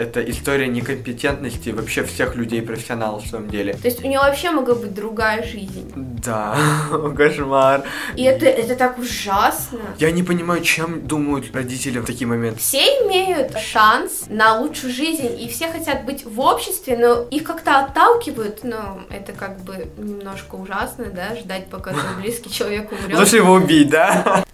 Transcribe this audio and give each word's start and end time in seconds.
это 0.00 0.22
история 0.30 0.66
некомпетентности 0.66 1.70
вообще 1.70 2.04
всех 2.04 2.34
людей 2.34 2.62
профессионалов 2.62 3.24
в 3.24 3.28
своем 3.28 3.48
деле. 3.50 3.74
То 3.74 3.86
есть 3.86 4.02
у 4.02 4.08
нее 4.08 4.18
вообще 4.18 4.50
могла 4.50 4.74
быть 4.74 4.94
другая 4.94 5.42
жизнь. 5.42 5.92
Да, 5.94 6.56
кошмар. 7.16 7.84
И 8.16 8.22
это, 8.22 8.46
это 8.46 8.76
так 8.76 8.98
ужасно. 8.98 9.80
Я 9.98 10.10
не 10.10 10.22
понимаю, 10.22 10.62
чем 10.62 11.06
думают 11.06 11.54
родители 11.54 11.98
в 11.98 12.06
такие 12.06 12.26
моменты. 12.26 12.60
Все 12.60 12.78
имеют 12.78 13.58
шанс 13.58 14.24
на 14.28 14.58
лучшую 14.58 14.92
жизнь, 14.92 15.38
и 15.38 15.48
все 15.48 15.68
хотят 15.68 16.06
быть 16.06 16.24
в 16.24 16.40
обществе, 16.40 16.96
но 16.96 17.26
их 17.30 17.44
как-то 17.44 17.80
отталкивают, 17.80 18.64
но 18.64 19.02
это 19.10 19.32
как 19.32 19.60
бы 19.62 19.86
немножко 19.98 20.54
ужасно, 20.54 21.06
да, 21.06 21.36
ждать, 21.36 21.66
пока 21.66 21.90
твой 21.90 22.14
близкий 22.22 22.50
человек 22.50 22.90
умрет. 22.90 23.18
Лучше 23.18 23.36
его 23.36 23.52
убить, 23.52 23.90
да? 23.90 24.44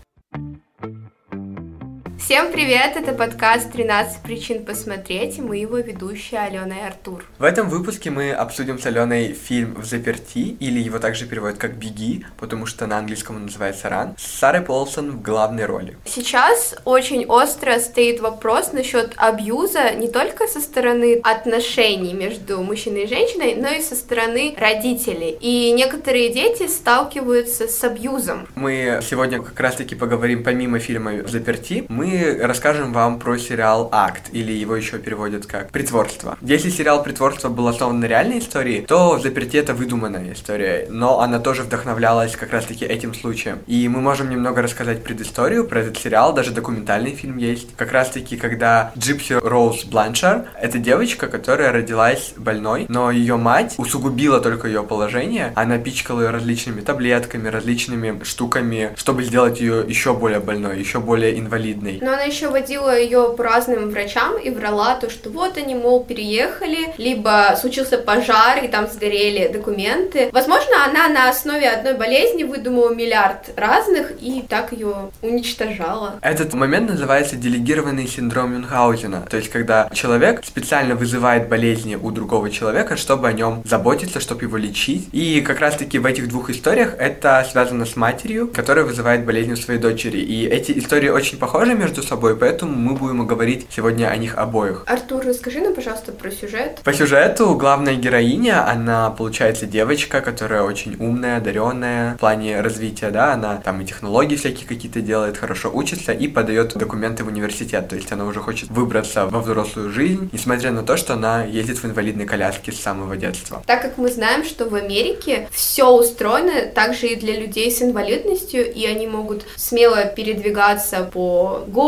Всем 2.26 2.50
привет, 2.50 2.96
это 2.96 3.12
подкаст 3.12 3.72
«13 3.72 4.20
причин 4.24 4.64
посмотреть», 4.64 5.38
и 5.38 5.40
мы 5.40 5.58
его 5.58 5.78
ведущие 5.78 6.40
Алена 6.40 6.76
и 6.76 6.82
Артур. 6.82 7.24
В 7.38 7.44
этом 7.44 7.68
выпуске 7.68 8.10
мы 8.10 8.32
обсудим 8.32 8.80
с 8.80 8.86
Аленой 8.86 9.32
фильм 9.32 9.76
«В 9.76 9.84
заперти», 9.84 10.56
или 10.58 10.80
его 10.80 10.98
также 10.98 11.26
переводят 11.26 11.58
как 11.58 11.76
«Беги», 11.76 12.26
потому 12.36 12.66
что 12.66 12.88
на 12.88 12.98
английском 12.98 13.36
он 13.36 13.44
называется 13.44 13.88
«Ран», 13.90 14.16
с 14.18 14.26
Сарой 14.40 14.62
Полсон 14.62 15.12
в 15.12 15.22
главной 15.22 15.66
роли. 15.66 15.96
Сейчас 16.04 16.74
очень 16.84 17.26
остро 17.26 17.78
стоит 17.78 18.18
вопрос 18.18 18.72
насчет 18.72 19.12
абьюза 19.16 19.92
не 19.92 20.08
только 20.08 20.48
со 20.48 20.60
стороны 20.60 21.20
отношений 21.22 22.12
между 22.12 22.60
мужчиной 22.60 23.04
и 23.04 23.06
женщиной, 23.06 23.54
но 23.54 23.68
и 23.68 23.80
со 23.80 23.94
стороны 23.94 24.52
родителей. 24.58 25.38
И 25.40 25.70
некоторые 25.70 26.32
дети 26.32 26.66
сталкиваются 26.66 27.68
с 27.68 27.84
абьюзом. 27.84 28.48
Мы 28.56 28.98
сегодня 29.08 29.40
как 29.40 29.60
раз-таки 29.60 29.94
поговорим 29.94 30.42
помимо 30.42 30.80
фильма 30.80 31.12
«В 31.22 31.28
заперти», 31.28 31.84
мы 31.88 32.15
расскажем 32.40 32.92
вам 32.92 33.18
про 33.18 33.36
сериал 33.38 33.88
«Акт», 33.92 34.30
или 34.32 34.52
его 34.52 34.76
еще 34.76 34.98
переводят 34.98 35.46
как 35.46 35.70
«Притворство». 35.70 36.36
Если 36.40 36.70
сериал 36.70 37.02
«Притворство» 37.02 37.48
был 37.48 37.68
основан 37.68 38.00
на 38.00 38.06
реальной 38.06 38.38
истории, 38.38 38.84
то 38.86 39.18
«Заперти» 39.18 39.56
это 39.56 39.74
выдуманная 39.74 40.32
история, 40.32 40.86
но 40.90 41.20
она 41.20 41.38
тоже 41.38 41.62
вдохновлялась 41.62 42.36
как 42.36 42.52
раз-таки 42.52 42.84
этим 42.84 43.14
случаем. 43.14 43.58
И 43.66 43.88
мы 43.88 44.00
можем 44.00 44.30
немного 44.30 44.62
рассказать 44.62 45.02
предысторию 45.02 45.66
про 45.66 45.80
этот 45.80 45.98
сериал, 45.98 46.32
даже 46.32 46.50
документальный 46.50 47.14
фильм 47.14 47.36
есть. 47.36 47.74
Как 47.76 47.92
раз-таки, 47.92 48.36
когда 48.36 48.92
Джипси 48.96 49.34
Роуз 49.34 49.84
Бланшар, 49.84 50.46
это 50.60 50.78
девочка, 50.78 51.26
которая 51.26 51.72
родилась 51.72 52.34
больной, 52.36 52.86
но 52.88 53.10
ее 53.10 53.36
мать 53.36 53.74
усугубила 53.78 54.40
только 54.40 54.68
ее 54.68 54.82
положение, 54.82 55.52
она 55.54 55.78
пичкала 55.78 56.22
ее 56.22 56.30
различными 56.30 56.80
таблетками, 56.80 57.48
различными 57.48 58.22
штуками, 58.24 58.92
чтобы 58.96 59.22
сделать 59.24 59.60
ее 59.60 59.84
еще 59.86 60.14
более 60.14 60.40
больной, 60.40 60.78
еще 60.78 61.00
более 61.00 61.38
инвалидной. 61.38 61.98
Но 62.06 62.12
она 62.12 62.22
еще 62.22 62.50
водила 62.50 62.96
ее 62.96 63.34
по 63.36 63.42
разным 63.42 63.90
врачам 63.90 64.38
и 64.38 64.48
врала 64.50 64.94
то, 64.94 65.10
что 65.10 65.28
вот 65.28 65.56
они, 65.56 65.74
мол, 65.74 66.04
переехали, 66.04 66.94
либо 66.98 67.56
случился 67.60 67.98
пожар 67.98 68.62
и 68.62 68.68
там 68.68 68.86
сгорели 68.86 69.48
документы. 69.52 70.30
Возможно, 70.30 70.84
она 70.84 71.08
на 71.08 71.28
основе 71.28 71.68
одной 71.68 71.94
болезни 71.94 72.44
выдумала 72.44 72.94
миллиард 72.94 73.50
разных 73.56 74.12
и 74.20 74.44
так 74.48 74.70
ее 74.70 75.10
уничтожала. 75.20 76.20
Этот 76.22 76.54
момент 76.54 76.90
называется 76.90 77.34
делегированный 77.34 78.06
синдром 78.06 78.52
Мюнхгаузена. 78.52 79.26
То 79.28 79.38
есть, 79.38 79.50
когда 79.50 79.90
человек 79.92 80.44
специально 80.44 80.94
вызывает 80.94 81.48
болезни 81.48 81.96
у 81.96 82.12
другого 82.12 82.50
человека, 82.50 82.96
чтобы 82.96 83.26
о 83.26 83.32
нем 83.32 83.62
заботиться, 83.64 84.20
чтобы 84.20 84.44
его 84.44 84.56
лечить. 84.56 85.08
И 85.10 85.40
как 85.40 85.58
раз-таки 85.58 85.98
в 85.98 86.06
этих 86.06 86.28
двух 86.28 86.50
историях 86.50 86.94
это 86.96 87.44
связано 87.50 87.84
с 87.84 87.96
матерью, 87.96 88.46
которая 88.46 88.84
вызывает 88.84 89.24
болезнь 89.24 89.54
у 89.54 89.56
своей 89.56 89.80
дочери. 89.80 90.18
И 90.18 90.46
эти 90.46 90.78
истории 90.78 91.08
очень 91.08 91.38
похожи 91.38 91.74
между 91.74 91.95
собой, 92.02 92.36
поэтому 92.36 92.72
мы 92.76 92.94
будем 92.94 93.26
говорить 93.26 93.66
сегодня 93.70 94.08
о 94.08 94.16
них 94.16 94.36
обоих. 94.36 94.84
Артур, 94.86 95.24
расскажи 95.26 95.60
нам, 95.60 95.74
пожалуйста, 95.74 96.12
про 96.12 96.30
сюжет. 96.30 96.80
По 96.84 96.92
сюжету 96.92 97.54
главная 97.54 97.94
героиня, 97.94 98.68
она, 98.68 99.10
получается, 99.10 99.66
девочка, 99.66 100.20
которая 100.20 100.62
очень 100.62 100.96
умная, 100.98 101.38
одаренная 101.38 102.14
в 102.14 102.18
плане 102.18 102.60
развития, 102.60 103.10
да, 103.10 103.32
она 103.32 103.56
там 103.56 103.80
и 103.80 103.84
технологии 103.84 104.36
всякие 104.36 104.68
какие-то 104.68 105.00
делает, 105.00 105.38
хорошо 105.38 105.70
учится 105.72 106.12
и 106.12 106.28
подает 106.28 106.76
документы 106.76 107.24
в 107.24 107.28
университет, 107.28 107.88
то 107.88 107.96
есть 107.96 108.12
она 108.12 108.24
уже 108.24 108.40
хочет 108.40 108.68
выбраться 108.70 109.26
во 109.26 109.40
взрослую 109.40 109.90
жизнь, 109.90 110.28
несмотря 110.32 110.70
на 110.70 110.82
то, 110.82 110.96
что 110.96 111.14
она 111.14 111.44
ездит 111.44 111.78
в 111.78 111.84
инвалидной 111.86 112.26
коляске 112.26 112.72
с 112.72 112.80
самого 112.80 113.16
детства. 113.16 113.62
Так 113.66 113.82
как 113.82 113.98
мы 113.98 114.08
знаем, 114.10 114.44
что 114.44 114.68
в 114.68 114.74
Америке 114.74 115.48
все 115.50 115.90
устроено 115.90 116.66
также 116.74 117.08
и 117.08 117.16
для 117.16 117.38
людей 117.38 117.70
с 117.70 117.82
инвалидностью, 117.82 118.72
и 118.72 118.84
они 118.86 119.06
могут 119.06 119.44
смело 119.56 120.04
передвигаться 120.04 121.08
по 121.12 121.64
городу, 121.66 121.85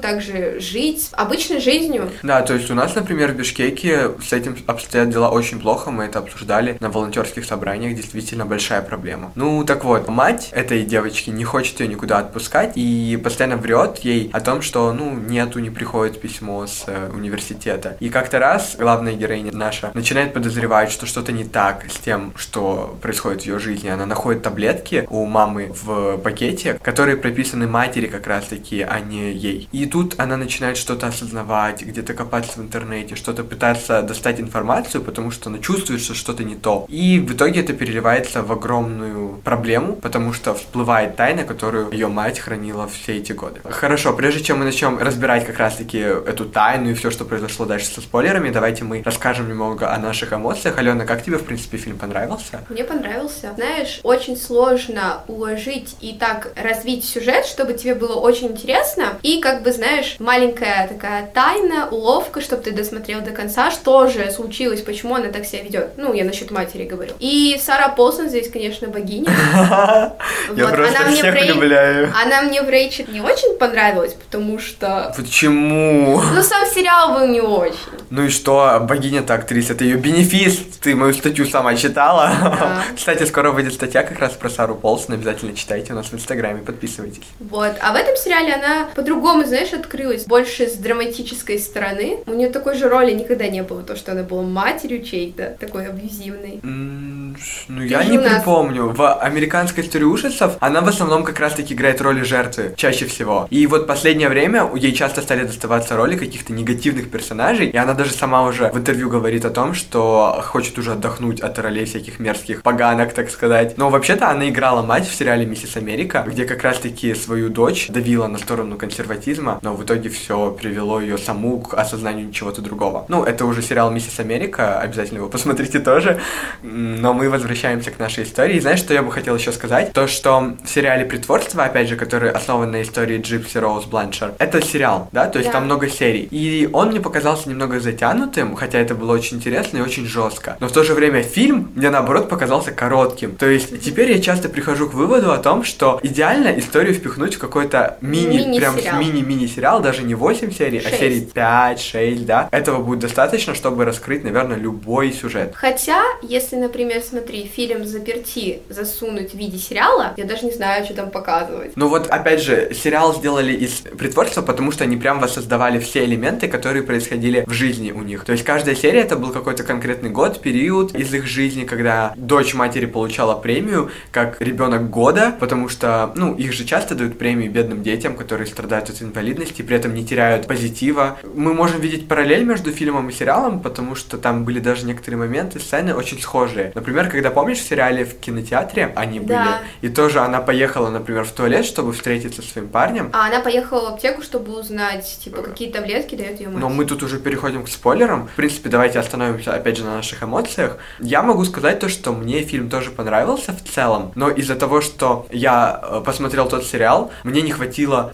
также 0.00 0.60
жить 0.60 1.08
обычной 1.12 1.60
жизнью. 1.60 2.10
Да, 2.22 2.42
то 2.42 2.54
есть 2.54 2.70
у 2.70 2.74
нас, 2.74 2.94
например, 2.94 3.32
в 3.32 3.36
Бишкеке 3.36 4.10
с 4.22 4.32
этим 4.32 4.56
обстоят 4.66 5.10
дела 5.10 5.30
очень 5.30 5.60
плохо, 5.60 5.90
мы 5.90 6.04
это 6.04 6.18
обсуждали 6.18 6.76
на 6.80 6.90
волонтерских 6.90 7.44
собраниях, 7.44 7.96
действительно 7.96 8.46
большая 8.46 8.82
проблема. 8.82 9.32
Ну, 9.34 9.64
так 9.64 9.84
вот, 9.84 10.08
мать 10.08 10.48
этой 10.52 10.82
девочки 10.84 11.30
не 11.30 11.44
хочет 11.44 11.80
ее 11.80 11.88
никуда 11.88 12.18
отпускать 12.18 12.72
и 12.76 13.18
постоянно 13.22 13.56
врет 13.56 13.98
ей 13.98 14.30
о 14.32 14.40
том, 14.40 14.62
что, 14.62 14.92
ну, 14.92 15.12
нету, 15.14 15.58
не 15.60 15.70
приходит 15.70 16.20
письмо 16.20 16.66
с 16.66 16.84
э, 16.86 17.10
университета. 17.12 17.96
И 18.00 18.08
как-то 18.08 18.38
раз 18.38 18.76
главная 18.78 19.14
героиня 19.14 19.52
наша 19.52 19.90
начинает 19.94 20.32
подозревать, 20.32 20.90
что 20.90 21.06
что-то 21.06 21.32
не 21.32 21.44
так 21.44 21.84
с 21.90 21.98
тем, 21.98 22.32
что 22.36 22.98
происходит 23.00 23.42
в 23.42 23.46
ее 23.46 23.58
жизни. 23.58 23.88
Она 23.88 24.06
находит 24.06 24.42
таблетки 24.42 25.06
у 25.10 25.24
мамы 25.26 25.72
в 25.82 26.18
пакете, 26.18 26.78
которые 26.82 27.16
прописаны 27.16 27.66
матери 27.66 28.06
как 28.06 28.26
раз-таки, 28.26 28.82
а 28.82 29.00
не 29.00 29.29
ей. 29.32 29.68
И 29.72 29.86
тут 29.86 30.14
она 30.18 30.36
начинает 30.36 30.76
что-то 30.76 31.08
осознавать, 31.08 31.82
где-то 31.82 32.14
копаться 32.14 32.58
в 32.60 32.62
интернете, 32.62 33.16
что-то 33.16 33.44
пытаться 33.44 34.02
достать 34.02 34.40
информацию, 34.40 35.02
потому 35.02 35.30
что 35.30 35.50
она 35.50 35.58
чувствует, 35.58 36.00
что 36.00 36.14
что-то 36.14 36.44
не 36.44 36.56
то. 36.56 36.86
И 36.88 37.18
в 37.18 37.34
итоге 37.34 37.60
это 37.60 37.72
переливается 37.72 38.42
в 38.42 38.52
огромную 38.52 39.36
проблему, 39.44 39.96
потому 39.96 40.32
что 40.32 40.54
всплывает 40.54 41.16
тайна, 41.16 41.44
которую 41.44 41.92
ее 41.92 42.08
мать 42.08 42.38
хранила 42.38 42.88
все 42.88 43.16
эти 43.18 43.32
годы. 43.32 43.60
Хорошо, 43.64 44.12
прежде 44.12 44.42
чем 44.42 44.58
мы 44.58 44.64
начнем 44.64 44.98
разбирать 44.98 45.46
как 45.46 45.58
раз-таки 45.58 45.98
эту 45.98 46.44
тайну 46.44 46.90
и 46.90 46.94
все, 46.94 47.10
что 47.10 47.24
произошло 47.24 47.66
дальше 47.66 47.86
со 47.86 48.00
спойлерами, 48.00 48.50
давайте 48.50 48.84
мы 48.84 49.02
расскажем 49.04 49.48
немного 49.48 49.92
о 49.92 49.98
наших 49.98 50.32
эмоциях. 50.32 50.78
Алена, 50.78 51.04
как 51.04 51.24
тебе, 51.24 51.38
в 51.38 51.44
принципе, 51.44 51.78
фильм 51.78 51.98
понравился? 51.98 52.60
Мне 52.68 52.84
понравился. 52.84 53.52
Знаешь, 53.56 54.00
очень 54.02 54.36
сложно 54.36 55.22
уложить 55.26 55.96
и 56.00 56.12
так 56.14 56.52
развить 56.56 57.04
сюжет, 57.04 57.46
чтобы 57.46 57.74
тебе 57.74 57.94
было 57.94 58.14
очень 58.14 58.48
интересно. 58.48 59.18
И, 59.22 59.40
как 59.40 59.62
бы, 59.62 59.72
знаешь, 59.72 60.16
маленькая 60.18 60.88
такая 60.88 61.26
тайна, 61.26 61.88
уловка, 61.90 62.40
чтобы 62.40 62.62
ты 62.62 62.72
досмотрел 62.72 63.20
до 63.20 63.30
конца, 63.30 63.70
что 63.70 64.06
же 64.06 64.30
случилось, 64.30 64.80
почему 64.80 65.14
она 65.14 65.28
так 65.28 65.44
себя 65.44 65.62
ведет. 65.62 65.92
Ну, 65.96 66.12
я 66.12 66.24
насчет 66.24 66.50
матери 66.50 66.84
говорю. 66.84 67.12
И 67.18 67.58
Сара 67.62 67.88
Полсон 67.88 68.28
здесь, 68.28 68.50
конечно, 68.50 68.88
богиня. 68.88 69.30
Я 70.56 70.68
просто 70.68 71.10
всех 71.10 71.34
влюбляю. 71.34 72.12
Она 72.22 72.42
мне 72.42 72.62
в 72.62 72.68
Рейчел 72.68 73.04
не 73.08 73.20
очень 73.20 73.56
понравилась, 73.58 74.14
потому 74.14 74.58
что... 74.58 75.12
Почему? 75.16 76.20
Ну, 76.20 76.42
сам 76.42 76.66
сериал 76.68 77.14
был 77.14 77.26
не 77.26 77.40
очень. 77.40 77.76
Ну 78.10 78.24
и 78.24 78.28
что, 78.28 78.78
богиня-то 78.80 79.34
актриса, 79.34 79.74
это 79.74 79.84
ее 79.84 79.96
бенефис, 79.96 80.58
ты 80.80 80.94
мою 80.94 81.12
статью 81.14 81.46
сама 81.46 81.76
читала. 81.76 82.32
Да. 82.40 82.82
Кстати, 82.96 83.24
скоро 83.24 83.50
выйдет 83.50 83.74
статья 83.74 84.02
как 84.02 84.18
раз 84.18 84.32
про 84.32 84.48
Сару 84.48 84.74
Полсон, 84.74 85.14
обязательно 85.14 85.54
читайте 85.54 85.92
у 85.92 85.96
нас 85.96 86.06
в 86.06 86.14
Инстаграме, 86.14 86.60
подписывайтесь. 86.60 87.22
Вот, 87.38 87.72
а 87.80 87.92
в 87.92 87.96
этом 87.96 88.16
сериале 88.16 88.54
она 88.54 88.88
по-другому, 89.04 89.44
знаешь, 89.46 89.72
открылась, 89.72 90.26
больше 90.26 90.66
с 90.66 90.74
драматической 90.74 91.58
стороны. 91.58 92.18
У 92.26 92.34
нее 92.34 92.50
такой 92.50 92.74
же 92.76 92.86
роли 92.88 93.12
никогда 93.12 93.48
не 93.48 93.62
было, 93.62 93.82
то, 93.82 93.96
что 93.96 94.12
она 94.12 94.22
была 94.24 94.42
матерью 94.42 95.02
чей-то, 95.02 95.56
такой 95.58 95.86
абьюзивной. 95.86 96.60
М, 96.62 97.36
Ну, 97.68 97.80
Ты 97.80 97.86
я 97.86 98.04
не 98.04 98.18
нас- 98.18 98.34
припомню. 98.34 98.88
В 98.88 99.14
американской 99.14 99.84
истории 99.84 100.04
ужасов 100.04 100.56
она 100.60 100.80
в 100.82 100.88
основном 100.88 101.22
как 101.24 101.40
раз-таки 101.40 101.72
играет 101.74 102.00
роли 102.02 102.22
жертвы, 102.22 102.74
чаще 102.76 103.06
всего. 103.06 103.46
И 103.50 103.66
вот 103.66 103.86
последнее 103.86 104.28
время 104.28 104.68
ей 104.74 104.92
часто 104.92 105.22
стали 105.22 105.44
доставаться 105.44 105.96
роли 105.96 106.16
каких-то 106.16 106.52
негативных 106.52 107.10
персонажей, 107.10 107.68
и 107.68 107.76
она 107.76 107.94
даже 107.94 108.12
сама 108.12 108.42
уже 108.42 108.68
в 108.70 108.76
интервью 108.76 109.08
говорит 109.08 109.44
о 109.44 109.50
том, 109.50 109.72
что 109.74 110.42
хочет 110.44 110.76
уже 110.78 110.92
отдохнуть 110.92 111.40
от 111.40 111.58
ролей 111.58 111.84
всяких 111.86 112.18
мерзких 112.18 112.62
поганок, 112.62 113.14
так 113.14 113.30
сказать. 113.30 113.78
Но 113.78 113.88
вообще-то 113.88 114.28
она 114.28 114.48
играла 114.48 114.82
мать 114.82 115.08
в 115.08 115.14
сериале 115.14 115.46
«Миссис 115.46 115.76
Америка», 115.76 116.24
где 116.26 116.44
как 116.44 116.62
раз-таки 116.64 117.14
свою 117.14 117.48
дочь 117.48 117.86
давила 117.88 118.26
на 118.26 118.38
сторону 118.38 118.76
консерватизма, 118.90 119.58
но 119.62 119.74
в 119.74 119.84
итоге 119.84 120.08
все 120.08 120.50
привело 120.50 121.00
ее 121.00 121.16
саму 121.16 121.60
к 121.60 121.74
осознанию 121.74 122.32
чего-то 122.32 122.60
другого. 122.60 123.04
Ну, 123.08 123.22
это 123.24 123.44
уже 123.46 123.62
сериал 123.62 123.90
«Миссис 123.90 124.18
Америка», 124.18 124.80
обязательно 124.80 125.18
его 125.18 125.28
посмотрите 125.28 125.78
тоже. 125.78 126.20
Но 126.62 127.14
мы 127.14 127.30
возвращаемся 127.30 127.90
к 127.90 127.98
нашей 127.98 128.24
истории. 128.24 128.56
И 128.56 128.60
знаешь, 128.60 128.80
что 128.80 128.92
я 128.92 129.02
бы 129.02 129.12
хотел 129.12 129.36
еще 129.36 129.52
сказать? 129.52 129.92
То, 129.92 130.06
что 130.08 130.54
в 130.64 130.68
сериале 130.68 131.04
«Притворство», 131.04 131.64
опять 131.64 131.88
же, 131.88 131.96
который 131.96 132.30
основан 132.30 132.70
на 132.72 132.82
истории 132.82 133.18
Джипси 133.20 133.58
Роуз 133.58 133.84
Бланшер, 133.84 134.32
это 134.38 134.60
сериал, 134.60 135.08
да, 135.12 135.26
то 135.28 135.38
есть 135.38 135.50
Да. 135.50 135.54
там 135.58 135.64
много 135.66 135.88
серий. 135.88 136.28
И 136.30 136.68
он 136.72 136.88
мне 136.88 137.00
показался 137.00 137.48
немного 137.48 137.80
затянутым, 137.80 138.56
хотя 138.56 138.78
это 138.78 138.94
было 138.94 139.12
очень 139.12 139.36
интересно 139.36 139.78
и 139.78 139.80
очень 139.80 140.06
жестко. 140.06 140.56
Но 140.60 140.68
в 140.68 140.72
то 140.72 140.82
же 140.82 140.94
время 140.94 141.22
фильм 141.22 141.70
мне, 141.74 141.90
наоборот, 141.90 142.28
показался 142.28 142.72
коротким. 142.72 143.36
То 143.36 143.46
есть 143.46 143.80
теперь 143.82 144.10
я 144.12 144.20
часто 144.20 144.48
прихожу 144.48 144.88
к 144.88 144.94
выводу 144.94 145.32
о 145.32 145.38
том, 145.38 145.64
что 145.64 146.00
идеально 146.02 146.58
историю 146.58 146.94
впихнуть 146.94 147.34
в 147.36 147.38
какой-то 147.38 147.96
мини, 148.00 148.58
прям 148.58 148.76
Мини-сериал. 148.80 149.00
мини-мини-сериал, 149.00 149.80
даже 149.80 150.02
не 150.02 150.14
8 150.14 150.50
серий, 150.50 150.78
а 150.78 150.82
Шесть. 150.88 150.98
серий 150.98 151.28
5-6, 151.34 152.24
да. 152.24 152.48
Этого 152.50 152.82
будет 152.82 153.00
достаточно, 153.00 153.54
чтобы 153.54 153.84
раскрыть, 153.84 154.24
наверное, 154.24 154.56
любой 154.56 155.12
сюжет. 155.12 155.52
Хотя, 155.54 156.02
если, 156.22 156.56
например, 156.56 157.02
смотри, 157.02 157.46
фильм 157.46 157.84
«Заперти» 157.84 158.60
засунуть 158.68 159.32
в 159.32 159.34
виде 159.34 159.58
сериала, 159.58 160.14
я 160.16 160.24
даже 160.24 160.46
не 160.46 160.52
знаю, 160.52 160.84
что 160.84 160.94
там 160.94 161.10
показывать. 161.10 161.72
Ну 161.76 161.88
вот, 161.88 162.08
опять 162.08 162.42
же, 162.42 162.72
сериал 162.74 163.14
сделали 163.14 163.52
из 163.52 163.82
притворства, 163.98 164.42
потому 164.42 164.72
что 164.72 164.84
они 164.84 164.96
прям 164.96 165.20
воссоздавали 165.20 165.78
все 165.78 166.04
элементы, 166.04 166.48
которые 166.48 166.82
происходили 166.82 167.44
в 167.46 167.52
жизни 167.52 167.92
у 167.92 168.02
них. 168.02 168.24
То 168.24 168.32
есть 168.32 168.44
каждая 168.44 168.74
серия 168.74 169.00
это 169.00 169.16
был 169.16 169.30
какой-то 169.30 169.62
конкретный 169.62 170.10
год, 170.10 170.40
период 170.40 170.94
из 170.94 171.12
их 171.14 171.26
жизни, 171.26 171.64
когда 171.64 172.14
дочь 172.16 172.54
матери 172.54 172.86
получала 172.86 173.34
премию 173.34 173.90
как 174.10 174.40
ребенок 174.40 174.90
года, 174.90 175.34
потому 175.38 175.68
что, 175.68 176.12
ну, 176.14 176.34
их 176.34 176.52
же 176.52 176.64
часто 176.64 176.94
дают 176.94 177.18
премии 177.18 177.48
бедным 177.48 177.82
детям, 177.82 178.14
которые 178.16 178.46
страдают 178.46 178.69
от 178.78 179.02
инвалидности, 179.02 179.62
при 179.62 179.76
этом 179.76 179.94
не 179.94 180.04
теряют 180.04 180.46
позитива. 180.46 181.18
Мы 181.34 181.54
можем 181.54 181.80
видеть 181.80 182.08
параллель 182.08 182.44
между 182.44 182.72
фильмом 182.72 183.08
и 183.08 183.12
сериалом, 183.12 183.60
потому 183.60 183.94
что 183.94 184.18
там 184.18 184.44
были 184.44 184.60
даже 184.60 184.86
некоторые 184.86 185.18
моменты, 185.18 185.58
сцены 185.60 185.94
очень 185.94 186.20
схожие. 186.20 186.72
Например, 186.74 187.08
когда 187.08 187.30
помнишь 187.30 187.58
в 187.58 187.68
сериале 187.68 188.04
в 188.04 188.18
кинотеатре 188.18 188.92
они 188.96 189.20
были, 189.20 189.28
Да. 189.30 189.60
и 189.80 189.88
тоже 189.88 190.20
она 190.20 190.40
поехала, 190.40 190.90
например, 190.90 191.24
в 191.24 191.32
туалет, 191.32 191.64
чтобы 191.64 191.92
встретиться 191.92 192.42
со 192.42 192.48
своим 192.48 192.68
парнем. 192.68 193.10
А 193.12 193.26
она 193.28 193.40
поехала 193.40 193.90
в 193.90 193.94
аптеку, 193.94 194.22
чтобы 194.22 194.58
узнать, 194.58 195.18
типа, 195.22 195.42
какие 195.42 195.70
таблетки 195.70 196.14
дает 196.14 196.40
ее 196.40 196.48
мать. 196.48 196.58
Но 196.60 196.68
мы 196.68 196.84
тут 196.84 197.02
уже 197.02 197.18
переходим 197.18 197.64
к 197.64 197.68
спойлерам. 197.68 198.28
В 198.28 198.36
принципе, 198.36 198.68
давайте 198.68 198.98
остановимся 198.98 199.54
опять 199.54 199.76
же 199.76 199.84
на 199.84 199.96
наших 199.96 200.22
эмоциях. 200.22 200.76
Я 200.98 201.22
могу 201.22 201.44
сказать 201.44 201.78
то, 201.80 201.88
что 201.88 202.12
мне 202.12 202.42
фильм 202.42 202.68
тоже 202.70 202.90
понравился 202.90 203.52
в 203.52 203.62
целом, 203.68 204.12
но 204.14 204.30
из-за 204.30 204.54
того, 204.56 204.80
что 204.80 205.26
я 205.30 205.80
э, 205.82 206.02
посмотрел 206.04 206.48
тот 206.48 206.64
сериал, 206.64 207.10
мне 207.24 207.42
не 207.42 207.50
хватило 207.52 208.10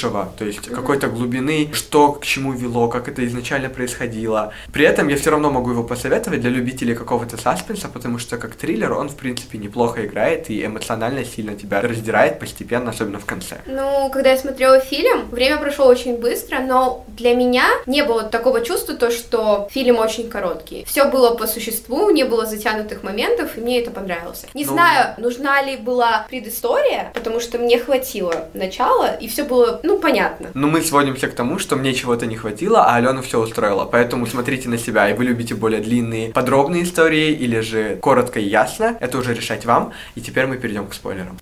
большего, 0.00 0.32
то 0.38 0.44
есть 0.44 0.60
какой-то 0.68 1.08
глубины, 1.08 1.68
что 1.74 2.12
к 2.12 2.24
чему 2.24 2.52
вело, 2.52 2.88
как 2.88 3.08
это 3.08 3.26
изначально 3.26 3.68
происходило. 3.68 4.52
При 4.72 4.84
этом 4.84 5.08
я 5.08 5.16
все 5.16 5.30
равно 5.30 5.50
могу 5.50 5.70
его 5.70 5.84
посоветовать 5.84 6.40
для 6.40 6.50
любителей 6.50 6.94
какого-то 6.94 7.36
саспенса, 7.36 7.88
потому 7.88 8.18
что 8.18 8.38
как 8.38 8.54
триллер 8.54 8.92
он, 8.92 9.08
в 9.08 9.14
принципе, 9.16 9.58
неплохо 9.58 10.04
играет 10.06 10.50
и 10.50 10.64
эмоционально 10.64 11.24
сильно 11.24 11.54
тебя 11.54 11.80
раздирает 11.80 12.38
постепенно, 12.38 12.90
особенно 12.90 13.18
в 13.18 13.26
конце. 13.26 13.56
Ну, 13.66 14.08
когда 14.10 14.30
я 14.30 14.38
смотрела 14.38 14.80
фильм, 14.80 15.28
время 15.30 15.58
прошло 15.58 15.86
очень 15.86 16.16
быстро, 16.18 16.60
но 16.60 17.04
для 17.08 17.34
меня 17.34 17.64
не 17.86 18.02
было 18.02 18.22
такого 18.22 18.60
чувства, 18.62 18.94
то, 18.94 19.10
что 19.10 19.68
фильм 19.70 19.98
очень 19.98 20.28
короткий. 20.30 20.84
Все 20.84 21.04
было 21.04 21.34
по 21.34 21.46
существу, 21.46 22.10
не 22.10 22.24
было 22.24 22.46
затянутых 22.46 23.02
моментов, 23.02 23.56
и 23.56 23.60
мне 23.60 23.80
это 23.80 23.90
понравилось. 23.90 24.46
Не 24.54 24.64
Ну- 24.64 24.72
знаю, 24.72 25.14
нужна 25.18 25.62
ли 25.62 25.76
была 25.76 26.26
предыстория, 26.30 27.10
потому 27.14 27.40
что 27.40 27.58
мне 27.58 27.78
хватило 27.78 28.48
начала, 28.54 29.10
и 29.22 29.28
все 29.28 29.44
было, 29.44 29.80
ну, 29.82 29.89
понятно. 29.98 30.50
Но 30.54 30.68
мы 30.68 30.82
сводимся 30.82 31.28
к 31.28 31.34
тому, 31.34 31.58
что 31.58 31.76
мне 31.76 31.94
чего-то 31.94 32.26
не 32.26 32.36
хватило, 32.36 32.84
а 32.84 32.96
Алену 32.96 33.22
все 33.22 33.40
устроило. 33.40 33.84
Поэтому 33.84 34.26
смотрите 34.26 34.68
на 34.68 34.78
себя, 34.78 35.10
и 35.10 35.14
вы 35.14 35.24
любите 35.24 35.54
более 35.54 35.80
длинные, 35.80 36.30
подробные 36.30 36.82
истории, 36.82 37.32
или 37.32 37.60
же 37.60 37.96
коротко 37.96 38.40
и 38.40 38.44
ясно. 38.44 38.96
Это 39.00 39.18
уже 39.18 39.34
решать 39.34 39.64
вам. 39.64 39.92
И 40.14 40.20
теперь 40.20 40.46
мы 40.46 40.56
перейдем 40.56 40.86
к 40.86 40.94
спойлерам. 40.94 41.38